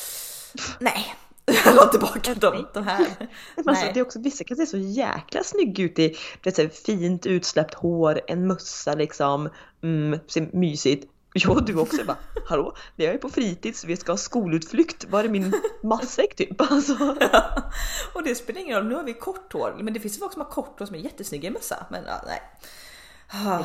[0.78, 1.14] nej,
[1.64, 3.06] jag la tillbaka dem, de här.
[3.66, 7.26] alltså, det är också, vissa kan se så jäkla snygga ut i det så fint
[7.26, 9.48] utsläppt hår, en mössa liksom,
[9.82, 11.10] mm, ser mysigt.
[11.34, 15.04] Jag och du också bara, hallå, när jag är på fritids, vi ska ha skolutflykt,
[15.10, 16.60] var är min matsäck typ?
[16.70, 17.16] Alltså.
[17.20, 17.70] Ja.
[18.14, 20.32] Och det spelar ingen roll, nu har vi kort hår, men det finns ju folk
[20.32, 22.42] som har kort hår som är jättesnygga i mössa, men ja, nej.
[23.28, 23.62] Ah.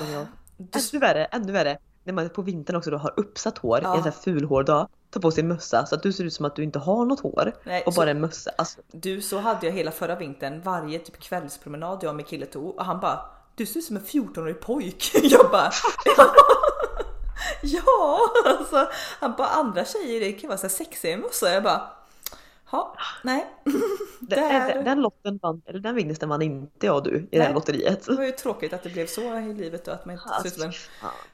[0.58, 3.96] Ännu värre, ännu värre, när man på vintern också då har uppsatt hår, ja.
[3.96, 6.56] en sån här fulhårdag, tar på sig mössa så att du ser ut som att
[6.56, 8.52] du inte har något hår Nej, och bara en mössa.
[8.58, 8.82] Alltså.
[8.92, 10.62] Du, så hade jag hela förra vintern.
[10.62, 13.20] Varje typ kvällspromenad jag och min kille tog och han bara
[13.56, 15.12] du ser ut som en 14-årig pojk.
[15.24, 15.72] Jag bara
[17.62, 18.90] ja, alltså
[19.20, 21.54] han bara andra tjejer det kan vara så sexiga mössa.
[21.54, 21.82] Jag bara
[22.72, 23.48] Ja, nej.
[24.30, 27.44] Den, den lotten vann, eller den vinsten vann inte jag och du i nej, det
[27.44, 28.06] här lotteriet.
[28.06, 30.48] Det var ju tråkigt att det blev så i livet då att man inte ser
[30.48, 30.74] ut som en,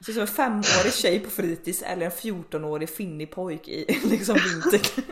[0.04, 5.04] ser som en femårig tjej på fritids eller en 14-årig finnig pojk i liksom vinter.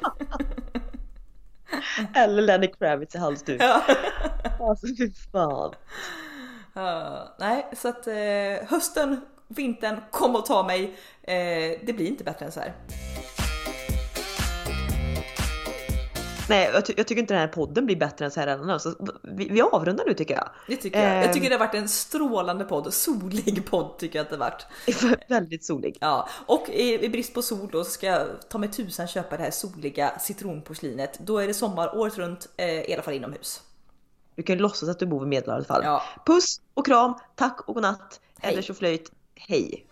[2.15, 3.63] eller Lenny Kravitz i halsduk.
[3.63, 3.83] Ja.
[4.61, 5.75] Alltså fy fan.
[6.77, 10.85] Uh, nej, så att uh, hösten, vintern, kom och ta mig.
[10.85, 12.75] Uh, det blir inte bättre än så här.
[16.51, 18.71] Nej, jag, ty jag, tycker inte den här podden blir bättre än så här än
[18.71, 20.49] alltså, vi, vi avrundar nu tycker jag.
[20.67, 21.25] Det tycker jag.
[21.25, 21.51] jag tycker ehm.
[21.51, 22.95] det har varit en strålande podd.
[22.95, 24.67] Solig podd tycker jag att det har varit.
[25.29, 25.99] Väldigt solig.
[26.01, 29.43] Ja, och i, i, brist på sol då ska jag ta mig tusan köpa det
[29.43, 31.19] här soliga citronporslinet.
[31.19, 33.63] Då är det sommar året runt, eh, i alla fall inomhus.
[34.35, 35.85] Du kan ju låtsas att du bor vid Medelhavet i alla fall.
[35.85, 36.03] Ja.
[36.27, 38.21] Puss och kram, tack och godnatt.
[38.39, 38.53] Hej.
[38.53, 39.13] Eller så flöjt.
[39.35, 39.87] Hej!